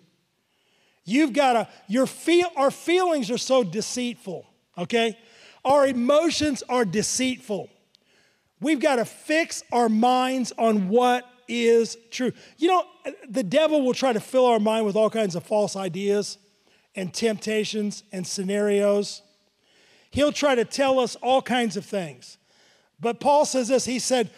You've 1.04 1.32
got 1.32 1.52
to, 1.54 1.68
your 1.88 2.06
feel, 2.06 2.46
our 2.56 2.70
feelings 2.70 3.28
are 3.28 3.38
so 3.38 3.64
deceitful, 3.64 4.46
okay? 4.78 5.18
Our 5.64 5.88
emotions 5.88 6.62
are 6.68 6.84
deceitful. 6.84 7.68
We've 8.60 8.78
got 8.78 8.96
to 8.96 9.04
fix 9.04 9.64
our 9.72 9.88
minds 9.88 10.52
on 10.56 10.88
what 10.88 11.28
is 11.48 11.96
true. 12.12 12.32
You 12.56 12.68
know, 12.68 12.84
the 13.28 13.42
devil 13.42 13.82
will 13.82 13.94
try 13.94 14.12
to 14.12 14.20
fill 14.20 14.46
our 14.46 14.60
mind 14.60 14.86
with 14.86 14.94
all 14.94 15.10
kinds 15.10 15.34
of 15.34 15.42
false 15.42 15.74
ideas 15.74 16.38
and 16.94 17.12
temptations 17.12 18.04
and 18.12 18.24
scenarios. 18.24 19.22
He'll 20.12 20.30
try 20.30 20.54
to 20.54 20.64
tell 20.64 21.00
us 21.00 21.16
all 21.16 21.42
kinds 21.42 21.76
of 21.76 21.84
things. 21.84 22.38
But 23.00 23.18
Paul 23.18 23.44
says 23.44 23.66
this 23.66 23.84
he 23.84 23.98
said, 23.98 24.30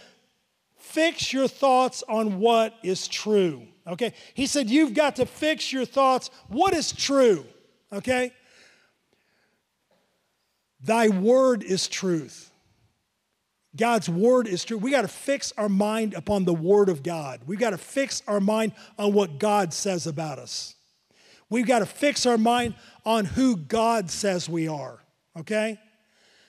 Fix 0.94 1.32
your 1.32 1.48
thoughts 1.48 2.04
on 2.08 2.38
what 2.38 2.72
is 2.84 3.08
true. 3.08 3.66
Okay? 3.84 4.14
He 4.34 4.46
said, 4.46 4.70
You've 4.70 4.94
got 4.94 5.16
to 5.16 5.26
fix 5.26 5.72
your 5.72 5.84
thoughts. 5.84 6.30
What 6.46 6.72
is 6.72 6.92
true? 6.92 7.44
Okay? 7.92 8.32
Thy 10.80 11.08
word 11.08 11.64
is 11.64 11.88
truth. 11.88 12.52
God's 13.74 14.08
word 14.08 14.46
is 14.46 14.64
true. 14.64 14.78
We 14.78 14.92
got 14.92 15.02
to 15.02 15.08
fix 15.08 15.52
our 15.56 15.68
mind 15.68 16.14
upon 16.14 16.44
the 16.44 16.54
word 16.54 16.88
of 16.88 17.02
God. 17.02 17.40
We've 17.44 17.58
got 17.58 17.70
to 17.70 17.78
fix 17.78 18.22
our 18.28 18.38
mind 18.38 18.70
on 18.96 19.14
what 19.14 19.40
God 19.40 19.74
says 19.74 20.06
about 20.06 20.38
us. 20.38 20.76
We've 21.50 21.66
got 21.66 21.80
to 21.80 21.86
fix 21.86 22.24
our 22.24 22.38
mind 22.38 22.76
on 23.04 23.24
who 23.24 23.56
God 23.56 24.12
says 24.12 24.48
we 24.48 24.68
are. 24.68 25.00
Okay? 25.36 25.76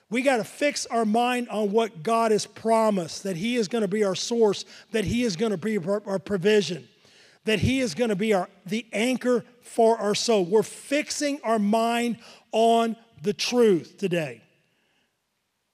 We 0.10 0.22
got 0.22 0.38
to 0.38 0.44
fix 0.44 0.86
our 0.86 1.06
mind 1.06 1.50
on 1.50 1.72
what 1.72 2.04
God 2.04 2.32
has 2.32 2.46
promised 2.46 3.24
that 3.24 3.36
He 3.36 3.56
is 3.56 3.68
going 3.68 3.82
to 3.82 3.88
be 3.88 4.04
our 4.04 4.16
source, 4.16 4.66
that 4.92 5.04
He 5.06 5.24
is 5.24 5.36
going 5.36 5.52
to 5.52 5.58
be 5.58 5.78
our 5.78 6.20
provision, 6.20 6.88
that 7.46 7.60
He 7.60 7.80
is 7.80 7.96
going 7.96 8.10
to 8.10 8.16
be 8.16 8.34
our, 8.34 8.50
the 8.66 8.86
anchor 8.94 9.44
for 9.62 9.98
our 9.98 10.14
soul. 10.14 10.46
We're 10.46 10.64
fixing 10.64 11.40
our 11.44 11.60
mind 11.60 12.18
on 12.52 12.96
the 13.24 13.34
truth 13.34 13.98
today. 13.98 14.42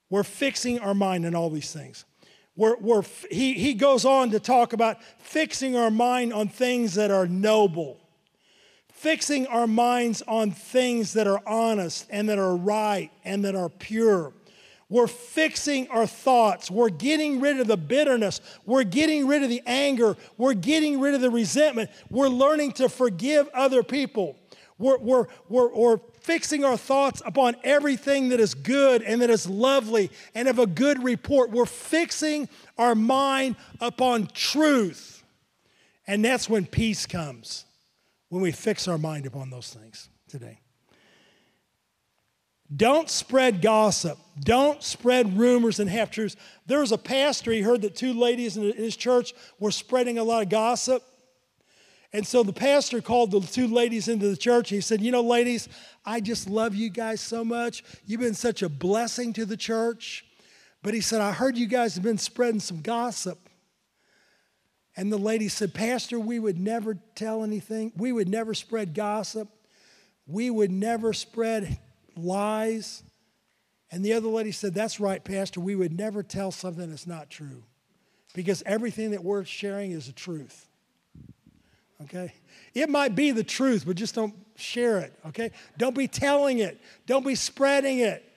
We're 0.08 0.24
fixing 0.24 0.78
our 0.78 0.94
mind 0.94 1.26
on 1.26 1.34
all 1.34 1.50
these 1.50 1.72
things. 1.72 2.04
We're, 2.56 2.76
we're, 2.76 3.02
he, 3.30 3.54
he 3.54 3.74
goes 3.74 4.04
on 4.04 4.30
to 4.30 4.40
talk 4.40 4.72
about 4.72 5.02
fixing 5.18 5.74
our 5.76 5.90
mind 5.90 6.32
on 6.32 6.48
things 6.48 6.94
that 6.94 7.10
are 7.10 7.26
noble 7.26 8.01
fixing 9.02 9.48
our 9.48 9.66
minds 9.66 10.22
on 10.28 10.52
things 10.52 11.14
that 11.14 11.26
are 11.26 11.42
honest 11.44 12.06
and 12.08 12.28
that 12.28 12.38
are 12.38 12.54
right 12.54 13.10
and 13.24 13.44
that 13.44 13.56
are 13.56 13.68
pure. 13.68 14.32
We're 14.88 15.08
fixing 15.08 15.88
our 15.88 16.06
thoughts. 16.06 16.70
We're 16.70 16.88
getting 16.88 17.40
rid 17.40 17.58
of 17.58 17.66
the 17.66 17.76
bitterness. 17.76 18.40
We're 18.64 18.84
getting 18.84 19.26
rid 19.26 19.42
of 19.42 19.48
the 19.48 19.60
anger. 19.66 20.16
We're 20.38 20.54
getting 20.54 21.00
rid 21.00 21.14
of 21.14 21.20
the 21.20 21.30
resentment. 21.30 21.90
We're 22.10 22.28
learning 22.28 22.72
to 22.74 22.88
forgive 22.88 23.48
other 23.48 23.82
people. 23.82 24.36
We're, 24.78 24.98
we're, 24.98 25.26
we're, 25.48 25.74
we're 25.74 25.98
fixing 26.20 26.64
our 26.64 26.76
thoughts 26.76 27.22
upon 27.26 27.56
everything 27.64 28.28
that 28.28 28.38
is 28.38 28.54
good 28.54 29.02
and 29.02 29.20
that 29.20 29.30
is 29.30 29.48
lovely 29.48 30.12
and 30.32 30.46
of 30.46 30.60
a 30.60 30.66
good 30.66 31.02
report. 31.02 31.50
We're 31.50 31.66
fixing 31.66 32.48
our 32.78 32.94
mind 32.94 33.56
upon 33.80 34.28
truth. 34.28 35.24
And 36.06 36.24
that's 36.24 36.48
when 36.48 36.66
peace 36.66 37.04
comes 37.04 37.64
when 38.32 38.40
we 38.40 38.50
fix 38.50 38.88
our 38.88 38.96
mind 38.96 39.26
upon 39.26 39.50
those 39.50 39.74
things 39.74 40.08
today. 40.26 40.58
Don't 42.74 43.10
spread 43.10 43.60
gossip. 43.60 44.16
Don't 44.40 44.82
spread 44.82 45.36
rumors 45.36 45.78
and 45.78 45.90
half 45.90 46.10
truths. 46.10 46.34
There 46.64 46.80
was 46.80 46.92
a 46.92 46.96
pastor, 46.96 47.52
he 47.52 47.60
heard 47.60 47.82
that 47.82 47.94
two 47.94 48.14
ladies 48.14 48.56
in 48.56 48.72
his 48.72 48.96
church 48.96 49.34
were 49.60 49.70
spreading 49.70 50.16
a 50.16 50.24
lot 50.24 50.42
of 50.42 50.48
gossip. 50.48 51.02
And 52.14 52.26
so 52.26 52.42
the 52.42 52.54
pastor 52.54 53.02
called 53.02 53.32
the 53.32 53.40
two 53.40 53.68
ladies 53.68 54.08
into 54.08 54.30
the 54.30 54.36
church. 54.38 54.70
He 54.70 54.80
said, 54.80 55.02
You 55.02 55.10
know, 55.10 55.20
ladies, 55.20 55.68
I 56.06 56.20
just 56.20 56.48
love 56.48 56.74
you 56.74 56.88
guys 56.88 57.20
so 57.20 57.44
much. 57.44 57.84
You've 58.06 58.20
been 58.22 58.32
such 58.32 58.62
a 58.62 58.70
blessing 58.70 59.34
to 59.34 59.44
the 59.44 59.58
church. 59.58 60.24
But 60.82 60.94
he 60.94 61.02
said, 61.02 61.20
I 61.20 61.32
heard 61.32 61.58
you 61.58 61.66
guys 61.66 61.96
have 61.96 62.02
been 62.02 62.16
spreading 62.16 62.60
some 62.60 62.80
gossip. 62.80 63.50
And 64.96 65.10
the 65.10 65.18
lady 65.18 65.48
said, 65.48 65.72
Pastor, 65.72 66.20
we 66.20 66.38
would 66.38 66.58
never 66.58 66.98
tell 67.14 67.42
anything. 67.42 67.92
We 67.96 68.12
would 68.12 68.28
never 68.28 68.52
spread 68.54 68.94
gossip. 68.94 69.48
We 70.26 70.50
would 70.50 70.70
never 70.70 71.12
spread 71.12 71.78
lies. 72.16 73.02
And 73.90 74.04
the 74.04 74.12
other 74.12 74.28
lady 74.28 74.52
said, 74.52 74.74
That's 74.74 75.00
right, 75.00 75.22
Pastor. 75.22 75.60
We 75.60 75.74
would 75.74 75.96
never 75.96 76.22
tell 76.22 76.50
something 76.50 76.90
that's 76.90 77.06
not 77.06 77.30
true 77.30 77.64
because 78.34 78.62
everything 78.64 79.10
that 79.10 79.22
we're 79.22 79.44
sharing 79.44 79.92
is 79.92 80.06
the 80.06 80.12
truth. 80.12 80.66
Okay? 82.04 82.32
It 82.74 82.88
might 82.88 83.14
be 83.14 83.30
the 83.30 83.44
truth, 83.44 83.84
but 83.86 83.96
just 83.96 84.14
don't 84.14 84.34
share 84.56 84.98
it. 84.98 85.12
Okay? 85.28 85.50
Don't 85.78 85.96
be 85.96 86.08
telling 86.08 86.58
it, 86.58 86.80
don't 87.06 87.24
be 87.26 87.34
spreading 87.34 88.00
it. 88.00 88.28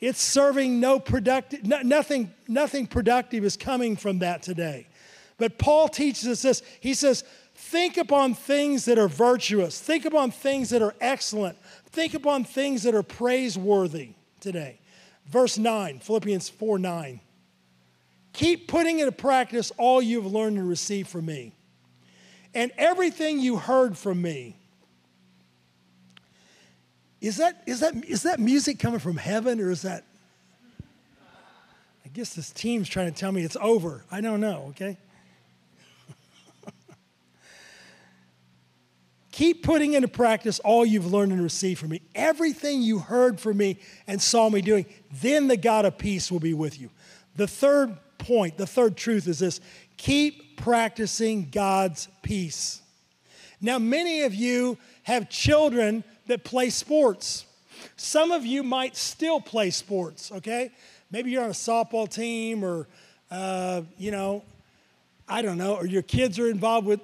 It's 0.00 0.20
serving 0.20 0.78
no 0.78 1.00
productive, 1.00 1.64
no, 1.64 1.80
nothing, 1.80 2.32
nothing 2.46 2.86
productive 2.86 3.44
is 3.44 3.56
coming 3.56 3.96
from 3.96 4.20
that 4.20 4.42
today. 4.42 4.86
But 5.38 5.56
Paul 5.56 5.88
teaches 5.88 6.26
us 6.26 6.42
this. 6.42 6.62
He 6.80 6.94
says, 6.94 7.24
Think 7.54 7.96
upon 7.96 8.34
things 8.34 8.84
that 8.84 8.98
are 8.98 9.08
virtuous, 9.08 9.80
think 9.80 10.04
upon 10.04 10.30
things 10.30 10.70
that 10.70 10.80
are 10.80 10.94
excellent, 11.00 11.58
think 11.86 12.14
upon 12.14 12.44
things 12.44 12.84
that 12.84 12.94
are 12.94 13.02
praiseworthy 13.02 14.10
today. 14.38 14.78
Verse 15.26 15.58
9, 15.58 15.98
Philippians 15.98 16.48
4 16.48 16.78
9. 16.78 17.20
Keep 18.32 18.68
putting 18.68 19.00
into 19.00 19.10
practice 19.10 19.72
all 19.76 20.00
you've 20.00 20.26
learned 20.26 20.58
and 20.58 20.68
received 20.68 21.08
from 21.08 21.26
me. 21.26 21.52
And 22.54 22.70
everything 22.78 23.40
you 23.40 23.56
heard 23.56 23.98
from 23.98 24.22
me. 24.22 24.56
Is 27.20 27.38
that, 27.38 27.62
is, 27.66 27.80
that, 27.80 28.04
is 28.04 28.22
that 28.22 28.38
music 28.38 28.78
coming 28.78 29.00
from 29.00 29.16
heaven 29.16 29.60
or 29.60 29.72
is 29.72 29.82
that? 29.82 30.04
I 32.04 32.08
guess 32.14 32.34
this 32.34 32.50
team's 32.50 32.88
trying 32.88 33.12
to 33.12 33.18
tell 33.18 33.32
me 33.32 33.42
it's 33.42 33.56
over. 33.60 34.04
I 34.10 34.20
don't 34.20 34.40
know, 34.40 34.66
okay? 34.70 34.96
Keep 39.38 39.62
putting 39.62 39.94
into 39.94 40.08
practice 40.08 40.58
all 40.58 40.84
you've 40.84 41.12
learned 41.12 41.30
and 41.30 41.40
received 41.40 41.78
from 41.78 41.90
me. 41.90 42.02
Everything 42.12 42.82
you 42.82 42.98
heard 42.98 43.38
from 43.38 43.58
me 43.58 43.78
and 44.08 44.20
saw 44.20 44.50
me 44.50 44.60
doing, 44.60 44.84
then 45.22 45.46
the 45.46 45.56
God 45.56 45.84
of 45.84 45.96
peace 45.96 46.32
will 46.32 46.40
be 46.40 46.54
with 46.54 46.80
you. 46.80 46.90
The 47.36 47.46
third 47.46 47.96
point, 48.18 48.58
the 48.58 48.66
third 48.66 48.96
truth 48.96 49.28
is 49.28 49.38
this 49.38 49.60
keep 49.96 50.56
practicing 50.56 51.50
God's 51.50 52.08
peace. 52.22 52.82
Now, 53.60 53.78
many 53.78 54.22
of 54.22 54.34
you 54.34 54.76
have 55.04 55.30
children 55.30 56.02
that 56.26 56.42
play 56.42 56.68
sports. 56.68 57.46
Some 57.96 58.32
of 58.32 58.44
you 58.44 58.64
might 58.64 58.96
still 58.96 59.40
play 59.40 59.70
sports, 59.70 60.32
okay? 60.32 60.72
Maybe 61.12 61.30
you're 61.30 61.44
on 61.44 61.50
a 61.50 61.52
softball 61.52 62.12
team 62.12 62.64
or, 62.64 62.88
uh, 63.30 63.82
you 63.98 64.10
know, 64.10 64.42
I 65.28 65.42
don't 65.42 65.58
know, 65.58 65.76
or 65.76 65.86
your 65.86 66.02
kids 66.02 66.40
are 66.40 66.50
involved 66.50 66.88
with, 66.88 67.00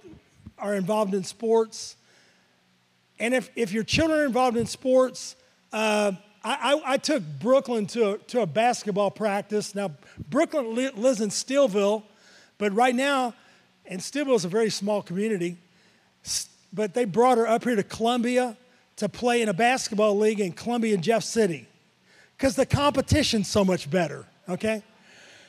are 0.58 0.74
involved 0.74 1.14
in 1.14 1.22
sports. 1.22 1.94
And 3.18 3.34
if, 3.34 3.50
if 3.54 3.72
your 3.72 3.84
children 3.84 4.20
are 4.20 4.26
involved 4.26 4.56
in 4.56 4.66
sports, 4.66 5.36
uh, 5.72 6.12
I, 6.42 6.74
I, 6.74 6.92
I, 6.92 6.96
took 6.98 7.22
Brooklyn 7.40 7.86
to 7.88 8.12
a, 8.12 8.18
to 8.18 8.42
a 8.42 8.46
basketball 8.46 9.10
practice. 9.10 9.74
Now, 9.74 9.92
Brooklyn 10.28 10.74
li- 10.74 10.90
lives 10.90 11.20
in 11.20 11.30
Steelville, 11.30 12.02
but 12.58 12.72
right 12.74 12.94
now, 12.94 13.34
and 13.86 14.00
Steelville 14.00 14.36
is 14.36 14.44
a 14.44 14.48
very 14.48 14.70
small 14.70 15.02
community, 15.02 15.56
but 16.72 16.94
they 16.94 17.04
brought 17.04 17.38
her 17.38 17.46
up 17.46 17.64
here 17.64 17.76
to 17.76 17.82
Columbia 17.82 18.56
to 18.96 19.08
play 19.08 19.42
in 19.42 19.48
a 19.48 19.54
basketball 19.54 20.16
league 20.18 20.40
in 20.40 20.52
Columbia 20.52 20.94
and 20.94 21.02
Jeff 21.02 21.24
City 21.24 21.66
because 22.36 22.56
the 22.56 22.66
competition's 22.66 23.48
so 23.48 23.64
much 23.64 23.90
better, 23.90 24.26
okay? 24.48 24.82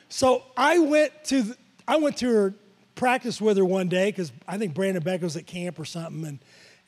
So 0.10 0.44
I 0.56 0.80
went 0.80 1.12
to, 1.26 1.56
I 1.88 1.98
went 1.98 2.18
to 2.18 2.30
her 2.30 2.54
practice 2.96 3.42
with 3.42 3.58
her 3.58 3.66
one 3.66 3.90
day 3.90 4.10
because 4.10 4.32
I 4.48 4.58
think 4.58 4.74
Brandon 4.74 5.04
Beck 5.04 5.22
was 5.22 5.36
at 5.36 5.46
camp 5.46 5.80
or 5.80 5.86
something, 5.86 6.26
and, 6.26 6.40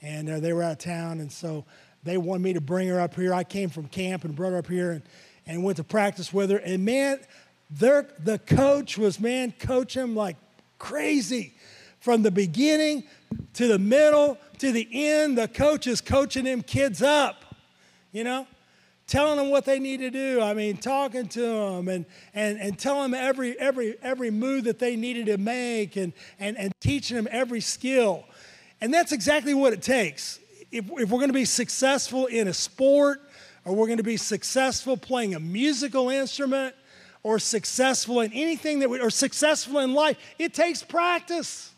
and 0.01 0.29
uh, 0.29 0.39
they 0.39 0.53
were 0.53 0.63
out 0.63 0.73
of 0.73 0.77
town, 0.79 1.19
and 1.19 1.31
so 1.31 1.65
they 2.03 2.17
wanted 2.17 2.43
me 2.43 2.53
to 2.53 2.61
bring 2.61 2.87
her 2.87 2.99
up 2.99 3.15
here. 3.15 3.33
I 3.33 3.43
came 3.43 3.69
from 3.69 3.87
camp 3.87 4.23
and 4.23 4.35
brought 4.35 4.51
her 4.51 4.57
up 4.57 4.67
here 4.67 4.91
and, 4.91 5.01
and 5.45 5.63
went 5.63 5.77
to 5.77 5.83
practice 5.83 6.31
with 6.31 6.49
her. 6.49 6.57
And 6.57 6.85
man, 6.85 7.19
the 7.69 8.39
coach 8.45 8.97
was, 8.97 9.19
man, 9.19 9.53
coaching 9.59 10.01
them 10.01 10.15
like 10.15 10.37
crazy. 10.79 11.53
From 11.99 12.21
the 12.21 12.31
beginning 12.31 13.03
to 13.53 13.67
the 13.67 13.79
middle 13.79 14.37
to 14.59 14.71
the 14.71 14.87
end, 14.91 15.37
the 15.37 15.47
coach 15.47 15.87
is 15.87 15.99
coaching 15.99 16.45
them 16.45 16.61
kids 16.61 17.01
up, 17.01 17.55
you 18.11 18.23
know? 18.23 18.47
telling 19.07 19.37
them 19.37 19.49
what 19.49 19.63
they 19.63 19.79
need 19.79 19.97
to 20.01 20.09
do. 20.09 20.41
I 20.41 20.53
mean, 20.53 20.77
talking 20.77 21.27
to 21.29 21.41
them 21.41 21.87
and, 21.87 22.05
and, 22.33 22.59
and 22.59 22.77
telling 22.77 23.11
them 23.11 23.21
every, 23.21 23.57
every, 23.57 23.95
every 24.01 24.29
move 24.29 24.65
that 24.65 24.79
they 24.79 24.95
needed 24.95 25.27
to 25.27 25.37
make 25.37 25.95
and, 25.95 26.11
and, 26.39 26.57
and 26.57 26.73
teaching 26.81 27.15
them 27.15 27.27
every 27.31 27.61
skill. 27.61 28.25
And 28.81 28.93
that's 28.93 29.11
exactly 29.11 29.53
what 29.53 29.73
it 29.73 29.81
takes. 29.81 30.39
If, 30.71 30.85
if 30.91 31.09
we're 31.09 31.19
going 31.19 31.29
to 31.29 31.33
be 31.33 31.45
successful 31.45 32.27
in 32.27 32.47
a 32.47 32.53
sport, 32.53 33.21
or 33.65 33.75
we're 33.75 33.87
going 33.87 33.97
to 33.97 34.03
be 34.03 34.17
successful 34.17 34.97
playing 34.97 35.35
a 35.35 35.39
musical 35.39 36.09
instrument, 36.09 36.75
or 37.23 37.39
successful 37.39 38.21
in 38.21 38.31
anything 38.33 38.79
that 38.79 38.89
we, 38.89 38.99
or 38.99 39.09
successful 39.09 39.79
in 39.79 39.93
life, 39.93 40.17
it 40.37 40.53
takes 40.53 40.83
practice. 40.83 41.71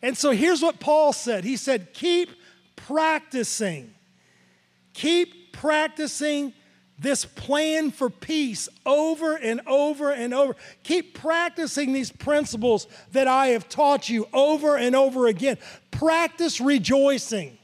And 0.00 0.16
so 0.16 0.30
here's 0.30 0.62
what 0.62 0.80
Paul 0.80 1.12
said 1.12 1.44
He 1.44 1.56
said, 1.56 1.92
keep 1.92 2.30
practicing. 2.76 3.92
Keep 4.92 5.52
practicing 5.52 6.52
this 6.98 7.24
plan 7.24 7.90
for 7.90 8.08
peace 8.08 8.68
over 8.86 9.34
and 9.34 9.60
over 9.66 10.12
and 10.12 10.32
over. 10.32 10.54
Keep 10.84 11.14
practicing 11.14 11.92
these 11.92 12.12
principles 12.12 12.86
that 13.12 13.26
I 13.26 13.48
have 13.48 13.68
taught 13.68 14.08
you 14.08 14.28
over 14.32 14.76
and 14.76 14.94
over 14.94 15.26
again. 15.26 15.58
Practice 15.90 16.60
rejoicing. 16.60 17.58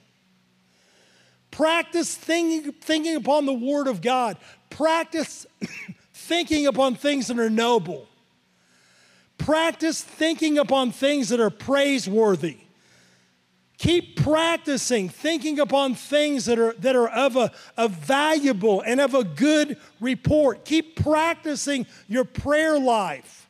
Practice 1.51 2.14
thinking, 2.14 2.73
thinking 2.73 3.16
upon 3.16 3.47
the 3.47 3.53
Word 3.53 3.87
of 3.87 4.01
God. 4.03 4.37
Practice 4.69 5.47
thinking 6.14 6.66
upon 6.66 6.95
things 6.95 7.29
that 7.29 7.38
are 7.38 7.51
noble. 7.51 8.09
Practice 9.38 10.03
thinking 10.03 10.59
upon 10.59 10.93
things 10.93 11.31
that 11.31 11.40
are 11.40 11.51
praiseworthy. 11.51 12.59
Keep 13.81 14.23
practicing 14.23 15.09
thinking 15.09 15.59
upon 15.59 15.95
things 15.95 16.45
that 16.45 16.59
are, 16.59 16.75
that 16.81 16.95
are 16.95 17.09
of 17.09 17.37
a, 17.37 17.51
a 17.79 17.88
valuable 17.88 18.83
and 18.83 19.01
of 19.01 19.14
a 19.14 19.25
good 19.25 19.79
report. 20.01 20.66
Keep 20.66 20.97
practicing 20.97 21.87
your 22.07 22.25
prayer 22.25 22.79
life. 22.79 23.49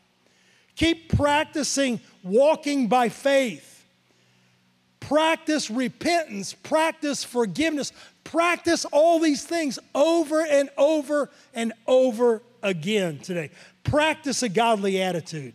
Keep 0.77 1.17
practicing 1.17 1.99
walking 2.23 2.87
by 2.87 3.09
faith. 3.09 3.85
Practice 5.01 5.69
repentance. 5.69 6.53
Practice 6.53 7.25
forgiveness. 7.25 7.93
Practice 8.23 8.85
all 8.85 9.19
these 9.19 9.43
things 9.43 9.81
over 9.97 10.47
and 10.47 10.71
over 10.79 11.29
and 11.55 11.73
over 11.89 12.41
again 12.63 13.19
today. 13.19 13.51
Practice 13.83 14.45
a 14.45 14.49
godly 14.49 15.03
attitude. 15.03 15.55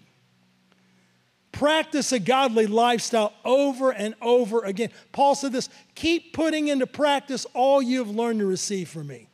Practice 1.56 2.12
a 2.12 2.20
godly 2.20 2.68
lifestyle 2.68 3.32
over 3.46 3.92
and 3.92 4.14
over 4.22 4.66
again. 4.66 4.90
Paul 5.14 5.36
said 5.36 5.54
this 5.54 5.70
keep 5.96 6.34
putting 6.34 6.68
into 6.68 6.86
practice 6.86 7.48
all 7.54 7.82
you 7.82 8.00
have 8.00 8.10
learned 8.10 8.40
to 8.40 8.46
receive 8.46 8.90
from 8.90 9.08
me. 9.08 9.30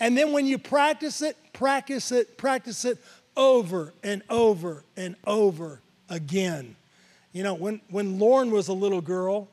And 0.00 0.16
then 0.16 0.32
when 0.32 0.46
you 0.46 0.56
practice 0.56 1.20
it, 1.20 1.36
practice 1.52 2.10
it, 2.10 2.38
practice 2.38 2.86
it 2.86 2.96
over 3.36 3.92
and 4.02 4.22
over 4.30 4.82
and 4.96 5.14
over 5.26 5.82
again. 6.08 6.74
You 7.34 7.42
know, 7.42 7.52
when, 7.52 7.82
when 7.90 8.18
Lauren 8.18 8.50
was 8.50 8.68
a 8.68 8.72
little 8.72 9.02
girl, 9.02 9.46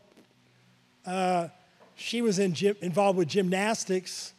uh, 1.06 1.50
she 1.96 2.22
was 2.22 2.40
in 2.40 2.54
gym, 2.54 2.78
involved 2.80 3.18
with 3.18 3.28
gymnastics. 3.28 4.32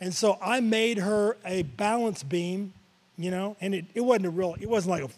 And 0.00 0.14
so 0.14 0.36
I 0.42 0.60
made 0.60 0.98
her 0.98 1.38
a 1.46 1.62
balance 1.62 2.22
beam, 2.22 2.74
you 3.16 3.30
know, 3.30 3.56
and 3.62 3.74
it, 3.74 3.86
it 3.94 4.02
wasn't 4.02 4.26
a 4.26 4.30
real, 4.30 4.54
it 4.60 4.68
wasn't 4.68 4.90
like 4.90 5.04
a 5.04 5.08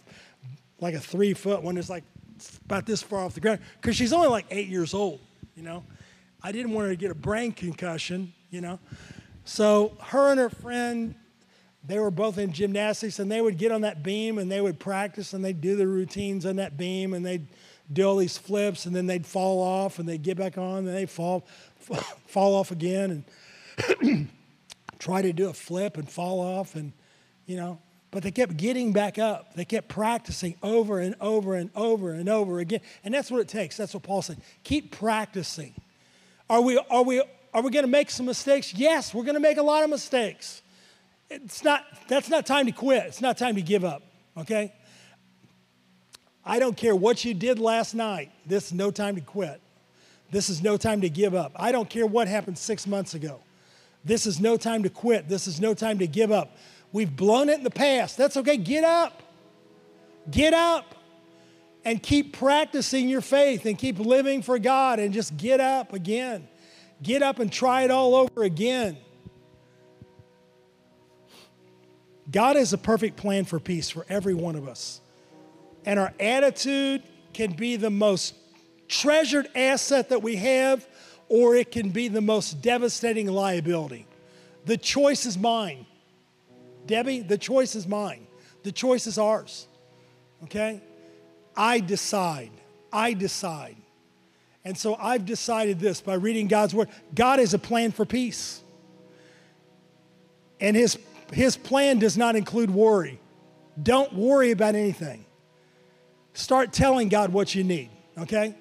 like 0.80 0.94
a 0.94 1.00
three 1.00 1.34
foot 1.34 1.62
one 1.62 1.74
that's 1.74 1.90
like 1.90 2.04
about 2.64 2.86
this 2.86 3.02
far 3.02 3.24
off 3.24 3.34
the 3.34 3.40
ground 3.40 3.60
because 3.80 3.96
she's 3.96 4.12
only 4.12 4.28
like 4.28 4.46
eight 4.50 4.68
years 4.68 4.94
old, 4.94 5.20
you 5.56 5.62
know. 5.62 5.84
I 6.42 6.52
didn't 6.52 6.72
want 6.72 6.86
her 6.86 6.92
to 6.92 6.96
get 6.96 7.10
a 7.10 7.16
brain 7.16 7.52
concussion, 7.52 8.32
you 8.50 8.60
know. 8.60 8.78
So 9.44 9.96
her 10.00 10.30
and 10.30 10.38
her 10.38 10.50
friend, 10.50 11.14
they 11.84 11.98
were 11.98 12.10
both 12.10 12.38
in 12.38 12.52
gymnastics 12.52 13.18
and 13.18 13.30
they 13.30 13.40
would 13.40 13.58
get 13.58 13.72
on 13.72 13.80
that 13.80 14.02
beam 14.02 14.38
and 14.38 14.50
they 14.50 14.60
would 14.60 14.78
practice 14.78 15.32
and 15.32 15.44
they'd 15.44 15.60
do 15.60 15.74
the 15.74 15.86
routines 15.86 16.46
on 16.46 16.56
that 16.56 16.76
beam 16.76 17.14
and 17.14 17.24
they'd 17.24 17.46
do 17.92 18.04
all 18.04 18.16
these 18.16 18.36
flips 18.36 18.86
and 18.86 18.94
then 18.94 19.06
they'd 19.06 19.26
fall 19.26 19.60
off 19.62 19.98
and 19.98 20.08
they'd 20.08 20.22
get 20.22 20.36
back 20.36 20.58
on 20.58 20.78
and 20.78 20.88
they'd 20.88 21.10
fall, 21.10 21.46
fall 22.26 22.54
off 22.54 22.70
again 22.70 23.24
and 24.00 24.28
try 24.98 25.22
to 25.22 25.32
do 25.32 25.48
a 25.48 25.52
flip 25.52 25.96
and 25.96 26.08
fall 26.08 26.40
off 26.40 26.74
and, 26.74 26.92
you 27.46 27.56
know, 27.56 27.80
but 28.10 28.22
they 28.22 28.30
kept 28.30 28.56
getting 28.56 28.92
back 28.92 29.18
up. 29.18 29.54
They 29.54 29.64
kept 29.64 29.88
practicing 29.88 30.54
over 30.62 30.98
and 30.98 31.14
over 31.20 31.54
and 31.54 31.70
over 31.74 32.12
and 32.12 32.28
over 32.28 32.58
again. 32.58 32.80
And 33.04 33.12
that's 33.12 33.30
what 33.30 33.40
it 33.40 33.48
takes. 33.48 33.76
That's 33.76 33.92
what 33.94 34.02
Paul 34.02 34.22
said. 34.22 34.38
Keep 34.64 34.92
practicing. 34.92 35.74
Are 36.48 36.62
we, 36.62 36.80
are 36.90 37.02
we, 37.02 37.22
are 37.52 37.62
we 37.62 37.70
going 37.70 37.84
to 37.84 37.90
make 37.90 38.10
some 38.10 38.26
mistakes? 38.26 38.72
Yes, 38.72 39.12
we're 39.12 39.24
going 39.24 39.34
to 39.34 39.40
make 39.40 39.58
a 39.58 39.62
lot 39.62 39.84
of 39.84 39.90
mistakes. 39.90 40.62
It's 41.28 41.62
not, 41.62 41.84
that's 42.08 42.30
not 42.30 42.46
time 42.46 42.66
to 42.66 42.72
quit. 42.72 43.04
It's 43.04 43.20
not 43.20 43.36
time 43.36 43.56
to 43.56 43.62
give 43.62 43.84
up, 43.84 44.02
okay? 44.36 44.72
I 46.44 46.58
don't 46.58 46.76
care 46.76 46.96
what 46.96 47.22
you 47.26 47.34
did 47.34 47.58
last 47.58 47.94
night. 47.94 48.30
This 48.46 48.68
is 48.68 48.72
no 48.72 48.90
time 48.90 49.16
to 49.16 49.20
quit. 49.20 49.60
This 50.30 50.48
is 50.48 50.62
no 50.62 50.78
time 50.78 51.02
to 51.02 51.10
give 51.10 51.34
up. 51.34 51.52
I 51.56 51.72
don't 51.72 51.88
care 51.88 52.06
what 52.06 52.28
happened 52.28 52.56
six 52.56 52.86
months 52.86 53.12
ago. 53.12 53.40
This 54.04 54.26
is 54.26 54.40
no 54.40 54.56
time 54.56 54.82
to 54.84 54.88
quit. 54.88 55.28
This 55.28 55.46
is 55.46 55.60
no 55.60 55.74
time 55.74 55.98
to 55.98 56.06
give 56.06 56.32
up. 56.32 56.56
We've 56.92 57.14
blown 57.14 57.48
it 57.48 57.58
in 57.58 57.64
the 57.64 57.70
past. 57.70 58.16
That's 58.16 58.36
okay. 58.36 58.56
Get 58.56 58.84
up. 58.84 59.22
Get 60.30 60.54
up 60.54 60.94
and 61.84 62.02
keep 62.02 62.36
practicing 62.36 63.08
your 63.08 63.20
faith 63.20 63.66
and 63.66 63.78
keep 63.78 63.98
living 63.98 64.42
for 64.42 64.58
God 64.58 64.98
and 64.98 65.12
just 65.12 65.36
get 65.36 65.60
up 65.60 65.92
again. 65.92 66.48
Get 67.02 67.22
up 67.22 67.38
and 67.38 67.52
try 67.52 67.82
it 67.82 67.90
all 67.90 68.14
over 68.14 68.42
again. 68.42 68.96
God 72.30 72.56
has 72.56 72.72
a 72.72 72.78
perfect 72.78 73.16
plan 73.16 73.44
for 73.44 73.58
peace 73.58 73.88
for 73.88 74.04
every 74.08 74.34
one 74.34 74.56
of 74.56 74.68
us. 74.68 75.00
And 75.86 75.98
our 75.98 76.12
attitude 76.20 77.02
can 77.32 77.52
be 77.52 77.76
the 77.76 77.90
most 77.90 78.34
treasured 78.88 79.48
asset 79.54 80.10
that 80.10 80.22
we 80.22 80.36
have, 80.36 80.86
or 81.28 81.54
it 81.54 81.70
can 81.70 81.90
be 81.90 82.08
the 82.08 82.20
most 82.20 82.60
devastating 82.60 83.28
liability. 83.28 84.06
The 84.66 84.76
choice 84.76 85.24
is 85.24 85.38
mine. 85.38 85.86
Debbie, 86.88 87.20
the 87.20 87.38
choice 87.38 87.76
is 87.76 87.86
mine. 87.86 88.26
The 88.64 88.72
choice 88.72 89.06
is 89.06 89.18
ours. 89.18 89.68
Okay? 90.44 90.82
I 91.56 91.78
decide. 91.78 92.50
I 92.92 93.12
decide. 93.12 93.76
And 94.64 94.76
so 94.76 94.96
I've 94.96 95.24
decided 95.24 95.78
this 95.78 96.00
by 96.00 96.14
reading 96.14 96.48
God's 96.48 96.74
word. 96.74 96.88
God 97.14 97.38
has 97.38 97.54
a 97.54 97.58
plan 97.58 97.92
for 97.92 98.04
peace. 98.04 98.60
And 100.60 100.76
his, 100.76 100.98
his 101.32 101.56
plan 101.56 101.98
does 101.98 102.16
not 102.16 102.34
include 102.34 102.70
worry. 102.70 103.20
Don't 103.80 104.12
worry 104.12 104.50
about 104.50 104.74
anything. 104.74 105.24
Start 106.32 106.72
telling 106.72 107.08
God 107.08 107.32
what 107.32 107.54
you 107.54 107.64
need, 107.64 107.90
okay? 108.18 108.54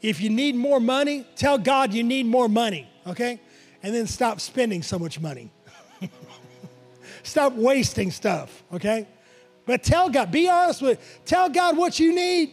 If 0.00 0.20
you 0.20 0.30
need 0.30 0.54
more 0.54 0.80
money, 0.80 1.26
tell 1.36 1.58
God 1.58 1.92
you 1.92 2.02
need 2.02 2.26
more 2.26 2.48
money, 2.48 2.88
okay? 3.06 3.40
And 3.82 3.94
then 3.94 4.06
stop 4.06 4.40
spending 4.40 4.82
so 4.82 4.98
much 4.98 5.20
money. 5.20 5.50
Stop 7.26 7.52
wasting 7.54 8.10
stuff, 8.10 8.62
okay? 8.72 9.06
But 9.66 9.82
tell 9.82 10.08
God, 10.08 10.30
be 10.30 10.48
honest 10.48 10.80
with, 10.80 11.20
tell 11.24 11.48
God 11.48 11.76
what 11.76 11.98
you 11.98 12.14
need. 12.14 12.52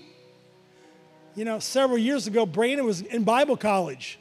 You 1.36 1.46
know, 1.46 1.60
several 1.60 1.98
years 1.98 2.28
ago, 2.28 2.46
Brandon 2.46 2.86
was 2.86 3.02
in 3.02 3.24
Bible 3.24 3.58
college, 3.58 4.20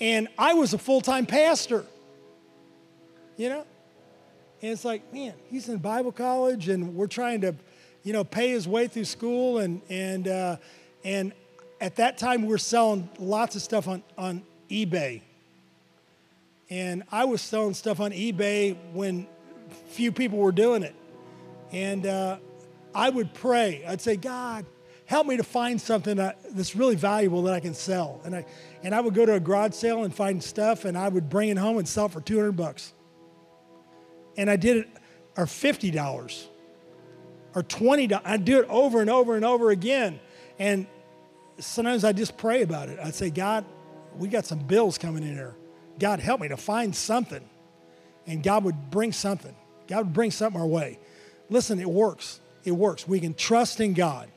and 0.00 0.28
I 0.38 0.54
was 0.54 0.72
a 0.74 0.78
full 0.78 1.00
time 1.00 1.26
pastor. 1.26 1.84
You 3.36 3.48
know? 3.48 3.66
And 4.62 4.72
it's 4.72 4.84
like, 4.84 5.12
man, 5.12 5.32
he's 5.48 5.68
in 5.68 5.78
Bible 5.78 6.12
college, 6.12 6.68
and 6.68 6.94
we're 6.94 7.06
trying 7.06 7.40
to, 7.42 7.54
you 8.02 8.12
know, 8.12 8.24
pay 8.24 8.50
his 8.50 8.68
way 8.68 8.88
through 8.88 9.06
school. 9.06 9.58
And, 9.58 9.80
and, 9.88 10.28
uh, 10.28 10.56
and 11.04 11.32
at 11.80 11.96
that 11.96 12.18
time, 12.18 12.42
we 12.42 12.48
were 12.48 12.58
selling 12.58 13.08
lots 13.18 13.56
of 13.56 13.62
stuff 13.62 13.88
on, 13.88 14.02
on 14.18 14.42
eBay. 14.68 15.22
And 16.68 17.02
I 17.10 17.24
was 17.24 17.40
selling 17.40 17.74
stuff 17.74 18.00
on 18.00 18.10
eBay 18.10 18.76
when 18.92 19.26
few 19.70 20.12
people 20.12 20.38
were 20.38 20.52
doing 20.52 20.82
it. 20.82 20.94
And 21.72 22.06
uh, 22.06 22.38
I 22.94 23.10
would 23.10 23.32
pray. 23.34 23.84
I'd 23.86 24.00
say, 24.00 24.16
God, 24.16 24.66
help 25.06 25.26
me 25.26 25.36
to 25.36 25.42
find 25.42 25.80
something 25.80 26.16
that's 26.16 26.76
really 26.76 26.96
valuable 26.96 27.42
that 27.42 27.54
I 27.54 27.60
can 27.60 27.74
sell. 27.74 28.20
And 28.24 28.34
I, 28.36 28.46
and 28.82 28.94
I 28.94 29.00
would 29.00 29.14
go 29.14 29.26
to 29.26 29.34
a 29.34 29.40
garage 29.40 29.74
sale 29.74 30.04
and 30.04 30.14
find 30.14 30.42
stuff, 30.42 30.84
and 30.84 30.96
I 30.96 31.08
would 31.08 31.28
bring 31.28 31.48
it 31.48 31.58
home 31.58 31.78
and 31.78 31.88
sell 31.88 32.08
for 32.08 32.20
200 32.20 32.52
bucks. 32.52 32.92
And 34.36 34.48
I 34.48 34.56
did 34.56 34.78
it, 34.78 34.88
or 35.36 35.46
$50, 35.46 36.46
or 37.54 37.62
$20. 37.62 38.20
I'd 38.24 38.44
do 38.44 38.60
it 38.60 38.66
over 38.68 39.00
and 39.00 39.10
over 39.10 39.36
and 39.36 39.44
over 39.44 39.70
again. 39.70 40.20
And 40.58 40.86
sometimes 41.58 42.04
I 42.04 42.12
just 42.12 42.36
pray 42.36 42.62
about 42.62 42.88
it. 42.88 42.98
I'd 43.02 43.14
say, 43.14 43.30
God, 43.30 43.64
we 44.16 44.28
got 44.28 44.46
some 44.46 44.60
bills 44.60 44.98
coming 44.98 45.22
in 45.22 45.34
here. 45.34 45.56
God, 45.98 46.20
help 46.20 46.40
me 46.40 46.48
to 46.48 46.56
find 46.56 46.94
something. 46.94 47.48
And 48.26 48.42
God 48.42 48.64
would 48.64 48.90
bring 48.90 49.12
something. 49.12 49.54
God 49.90 50.06
would 50.06 50.14
bring 50.14 50.30
something 50.30 50.60
our 50.60 50.66
way. 50.66 50.98
Listen, 51.50 51.80
it 51.80 51.90
works. 51.90 52.40
It 52.64 52.70
works. 52.70 53.08
We 53.08 53.18
can 53.18 53.34
trust 53.34 53.80
in 53.80 53.92
God. 53.92 54.28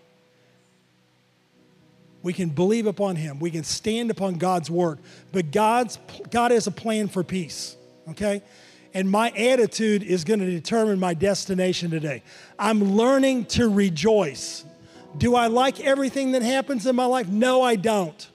We 2.24 2.34
can 2.34 2.50
believe 2.50 2.88
upon 2.88 3.18
him. 3.18 3.40
We 3.40 3.52
can 3.52 3.64
stand 3.64 4.10
upon 4.10 4.36
God's 4.36 4.72
word. 4.72 4.98
But 5.32 5.52
God's 5.52 6.00
God 6.32 6.52
has 6.52 6.66
a 6.66 6.72
plan 6.72 7.08
for 7.08 7.24
peace. 7.24 7.78
Okay? 8.10 8.42
And 8.96 9.10
my 9.10 9.30
attitude 9.30 10.02
is 10.02 10.24
going 10.24 10.40
to 10.40 10.50
determine 10.50 11.00
my 11.00 11.14
destination 11.14 11.92
today. 11.92 12.24
I'm 12.58 12.96
learning 12.96 13.46
to 13.46 13.70
rejoice. 13.70 14.66
Do 15.18 15.36
I 15.36 15.48
like 15.48 15.80
everything 15.82 16.32
that 16.32 16.42
happens 16.42 16.88
in 16.88 16.96
my 16.96 17.06
life? 17.06 17.28
No, 17.28 17.62
I 17.62 17.76
don't. 17.76 18.28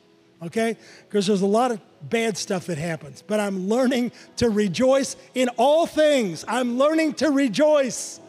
Okay? 0.43 0.77
Because 1.09 1.27
there's 1.27 1.43
a 1.43 1.47
lot 1.47 1.73
of 1.73 1.81
bad 2.03 2.37
stuff 2.37 2.67
that 2.67 2.79
happens. 2.79 3.23
But 3.27 3.41
I'm 3.41 3.69
learning 3.69 4.13
to 4.37 4.51
rejoice 4.51 5.17
in 5.35 5.49
all 5.57 5.87
things. 5.87 6.45
I'm 6.47 6.79
learning 6.79 7.15
to 7.15 7.31
rejoice. 7.31 8.21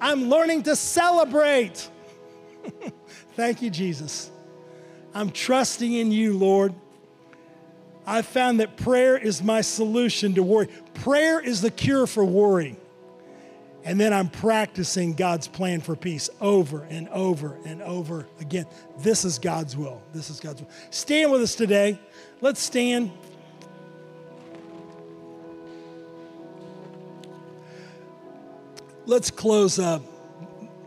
I'm 0.00 0.28
learning 0.28 0.64
to 0.64 0.76
celebrate. 0.76 1.88
Thank 3.34 3.62
you, 3.62 3.70
Jesus. 3.70 4.30
I'm 5.14 5.30
trusting 5.30 5.92
in 5.92 6.12
you, 6.12 6.36
Lord. 6.36 6.74
I've 8.06 8.26
found 8.26 8.60
that 8.60 8.76
prayer 8.76 9.18
is 9.18 9.42
my 9.42 9.60
solution 9.60 10.34
to 10.34 10.42
worry. 10.42 10.68
Prayer 10.94 11.40
is 11.40 11.60
the 11.60 11.70
cure 11.70 12.06
for 12.06 12.24
worry. 12.24 12.76
And 13.84 13.98
then 13.98 14.12
I'm 14.12 14.28
practicing 14.28 15.14
God's 15.14 15.48
plan 15.48 15.80
for 15.80 15.96
peace 15.96 16.28
over 16.40 16.84
and 16.90 17.08
over 17.08 17.58
and 17.64 17.80
over 17.82 18.26
again. 18.40 18.66
This 18.98 19.24
is 19.24 19.38
God's 19.38 19.76
will. 19.76 20.02
This 20.12 20.30
is 20.30 20.40
God's 20.40 20.62
will. 20.62 20.70
Stand 20.90 21.30
with 21.32 21.42
us 21.42 21.54
today. 21.54 21.98
Let's 22.40 22.60
stand. 22.60 23.10
Let's 29.06 29.30
close 29.30 29.78
up. 29.78 30.02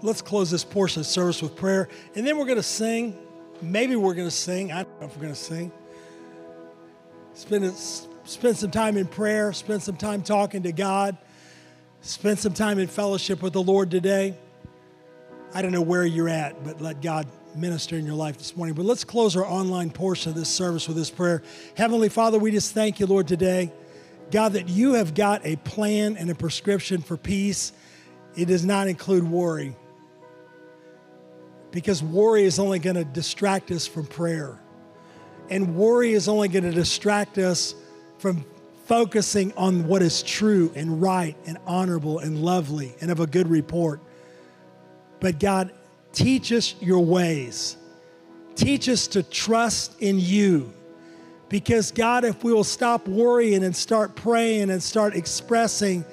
let's 0.01 0.21
close 0.21 0.49
this 0.49 0.63
portion 0.63 1.01
of 1.01 1.05
service 1.05 1.41
with 1.41 1.55
prayer. 1.55 1.89
And 2.15 2.25
then 2.25 2.37
we're 2.37 2.45
going 2.45 2.57
to 2.57 2.63
sing. 2.63 3.17
Maybe 3.61 3.95
we're 3.95 4.13
going 4.13 4.27
to 4.27 4.31
sing. 4.35 4.71
I 4.71 4.83
don't 4.83 5.01
know 5.01 5.07
if 5.07 5.15
we're 5.15 5.23
going 5.23 5.33
to 5.33 5.39
sing. 5.39 5.71
Spend, 7.33 7.73
spend 8.23 8.57
some 8.57 8.71
time 8.71 8.97
in 8.97 9.07
prayer, 9.07 9.51
spend 9.53 9.81
some 9.83 9.97
time 9.97 10.21
talking 10.21 10.63
to 10.63 10.71
God, 10.71 11.17
spend 12.01 12.39
some 12.39 12.53
time 12.53 12.79
in 12.79 12.87
fellowship 12.87 13.41
with 13.41 13.53
the 13.53 13.61
Lord 13.61 13.91
today. 13.91 14.37
I 15.53 15.61
don't 15.61 15.71
know 15.71 15.81
where 15.81 16.05
you're 16.05 16.29
at, 16.29 16.63
but 16.63 16.81
let 16.81 17.01
God 17.01 17.27
minister 17.55 17.95
in 17.97 18.05
your 18.05 18.15
life 18.15 18.37
this 18.37 18.55
morning. 18.55 18.75
But 18.75 18.85
let's 18.85 19.03
close 19.03 19.35
our 19.35 19.45
online 19.45 19.89
portion 19.89 20.29
of 20.29 20.35
this 20.35 20.49
service 20.49 20.87
with 20.87 20.97
this 20.97 21.09
prayer. 21.09 21.43
Heavenly 21.75 22.09
Father, 22.09 22.39
we 22.39 22.51
just 22.51 22.73
thank 22.73 22.99
you, 22.99 23.05
Lord, 23.05 23.27
today. 23.27 23.71
God, 24.31 24.53
that 24.53 24.69
you 24.69 24.93
have 24.93 25.13
got 25.13 25.45
a 25.45 25.57
plan 25.57 26.17
and 26.17 26.29
a 26.29 26.35
prescription 26.35 27.01
for 27.01 27.17
peace. 27.17 27.73
It 28.35 28.45
does 28.45 28.63
not 28.63 28.87
include 28.87 29.23
worry 29.23 29.75
because 31.71 32.03
worry 32.03 32.43
is 32.43 32.59
only 32.59 32.79
going 32.79 32.95
to 32.95 33.03
distract 33.03 33.71
us 33.71 33.87
from 33.87 34.05
prayer. 34.05 34.59
And 35.49 35.75
worry 35.75 36.13
is 36.13 36.27
only 36.27 36.47
going 36.47 36.63
to 36.63 36.71
distract 36.71 37.37
us 37.37 37.75
from 38.19 38.45
focusing 38.85 39.53
on 39.57 39.87
what 39.87 40.01
is 40.01 40.23
true 40.23 40.71
and 40.75 41.01
right 41.01 41.35
and 41.45 41.57
honorable 41.65 42.19
and 42.19 42.41
lovely 42.41 42.93
and 43.01 43.11
of 43.11 43.19
a 43.19 43.27
good 43.27 43.49
report. 43.49 44.01
But 45.19 45.39
God, 45.39 45.71
teach 46.13 46.51
us 46.51 46.75
your 46.79 47.03
ways. 47.03 47.77
Teach 48.55 48.89
us 48.89 49.07
to 49.07 49.23
trust 49.23 50.01
in 50.01 50.19
you. 50.19 50.73
Because, 51.49 51.91
God, 51.91 52.23
if 52.23 52.43
we 52.43 52.53
will 52.53 52.63
stop 52.63 53.07
worrying 53.07 53.63
and 53.63 53.75
start 53.75 54.15
praying 54.15 54.69
and 54.69 54.81
start 54.81 55.15
expressing 55.15 56.05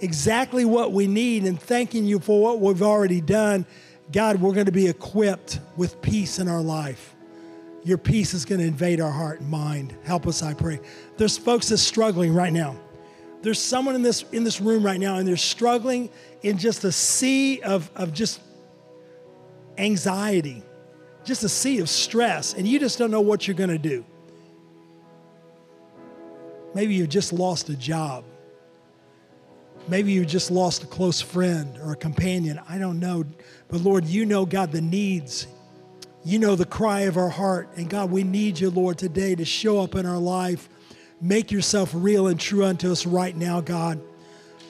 exactly 0.00 0.64
what 0.64 0.92
we 0.92 1.06
need 1.06 1.44
and 1.44 1.60
thanking 1.60 2.04
you 2.04 2.20
for 2.20 2.40
what 2.40 2.60
we've 2.60 2.82
already 2.82 3.20
done, 3.20 3.66
God, 4.12 4.40
we're 4.40 4.52
going 4.52 4.66
to 4.66 4.72
be 4.72 4.86
equipped 4.86 5.58
with 5.76 6.00
peace 6.02 6.38
in 6.38 6.46
our 6.46 6.60
life. 6.60 7.14
Your 7.82 7.98
peace 7.98 8.34
is 8.34 8.44
going 8.44 8.60
to 8.60 8.66
invade 8.66 9.00
our 9.00 9.10
heart 9.10 9.40
and 9.40 9.48
mind. 9.48 9.96
Help 10.04 10.26
us, 10.26 10.42
I 10.42 10.54
pray. 10.54 10.80
There's 11.16 11.36
folks 11.36 11.68
that's 11.68 11.82
struggling 11.82 12.34
right 12.34 12.52
now. 12.52 12.76
There's 13.42 13.60
someone 13.60 13.94
in 13.94 14.02
this 14.02 14.24
in 14.32 14.42
this 14.44 14.60
room 14.60 14.84
right 14.84 14.98
now, 14.98 15.18
and 15.18 15.28
they're 15.28 15.36
struggling 15.36 16.10
in 16.42 16.58
just 16.58 16.84
a 16.84 16.90
sea 16.90 17.60
of, 17.62 17.90
of 17.94 18.12
just 18.12 18.40
anxiety, 19.78 20.62
just 21.24 21.44
a 21.44 21.48
sea 21.48 21.78
of 21.78 21.88
stress, 21.88 22.54
and 22.54 22.66
you 22.66 22.78
just 22.78 22.98
don't 22.98 23.10
know 23.10 23.20
what 23.20 23.46
you're 23.46 23.56
going 23.56 23.70
to 23.70 23.78
do. 23.78 24.04
Maybe 26.74 26.94
you 26.94 27.06
just 27.06 27.32
lost 27.32 27.68
a 27.68 27.76
job. 27.76 28.24
Maybe 29.88 30.12
you 30.12 30.26
just 30.26 30.50
lost 30.50 30.82
a 30.82 30.86
close 30.86 31.20
friend 31.20 31.78
or 31.78 31.92
a 31.92 31.96
companion. 31.96 32.60
I 32.68 32.78
don't 32.78 32.98
know. 32.98 33.24
But 33.68 33.80
Lord, 33.80 34.04
you 34.04 34.26
know, 34.26 34.44
God, 34.44 34.72
the 34.72 34.80
needs. 34.80 35.46
You 36.24 36.40
know 36.40 36.56
the 36.56 36.66
cry 36.66 37.02
of 37.02 37.16
our 37.16 37.28
heart. 37.28 37.70
And 37.76 37.88
God, 37.88 38.10
we 38.10 38.24
need 38.24 38.58
you, 38.58 38.68
Lord, 38.70 38.98
today 38.98 39.36
to 39.36 39.44
show 39.44 39.80
up 39.80 39.94
in 39.94 40.04
our 40.04 40.18
life. 40.18 40.68
Make 41.20 41.52
yourself 41.52 41.92
real 41.94 42.26
and 42.26 42.38
true 42.38 42.64
unto 42.64 42.90
us 42.90 43.06
right 43.06 43.34
now, 43.34 43.60
God. 43.60 44.00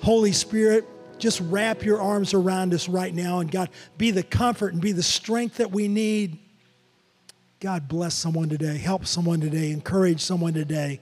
Holy 0.02 0.32
Spirit, 0.32 0.86
just 1.18 1.40
wrap 1.40 1.82
your 1.82 2.00
arms 2.00 2.34
around 2.34 2.74
us 2.74 2.88
right 2.88 3.14
now. 3.14 3.40
And 3.40 3.50
God, 3.50 3.70
be 3.98 4.10
the 4.10 4.22
comfort 4.22 4.72
and 4.72 4.82
be 4.82 4.92
the 4.92 5.02
strength 5.02 5.56
that 5.56 5.70
we 5.70 5.88
need. 5.88 6.38
God, 7.60 7.88
bless 7.88 8.14
someone 8.14 8.48
today. 8.48 8.76
Help 8.78 9.06
someone 9.06 9.40
today. 9.40 9.70
Encourage 9.70 10.20
someone 10.20 10.52
today. 10.52 11.00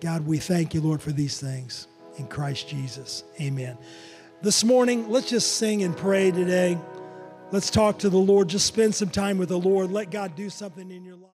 God, 0.00 0.26
we 0.26 0.38
thank 0.38 0.74
you, 0.74 0.80
Lord, 0.80 1.00
for 1.00 1.12
these 1.12 1.40
things. 1.40 1.88
In 2.18 2.26
Christ 2.28 2.68
Jesus. 2.68 3.24
Amen. 3.40 3.76
This 4.42 4.64
morning, 4.64 5.10
let's 5.10 5.28
just 5.28 5.56
sing 5.56 5.82
and 5.82 5.96
pray 5.96 6.30
today. 6.30 6.78
Let's 7.52 7.70
talk 7.70 7.98
to 8.00 8.10
the 8.10 8.18
Lord. 8.18 8.48
Just 8.48 8.66
spend 8.66 8.94
some 8.94 9.08
time 9.08 9.38
with 9.38 9.50
the 9.50 9.58
Lord. 9.58 9.90
Let 9.90 10.10
God 10.10 10.34
do 10.34 10.50
something 10.50 10.90
in 10.90 11.04
your 11.04 11.14
life. 11.14 11.22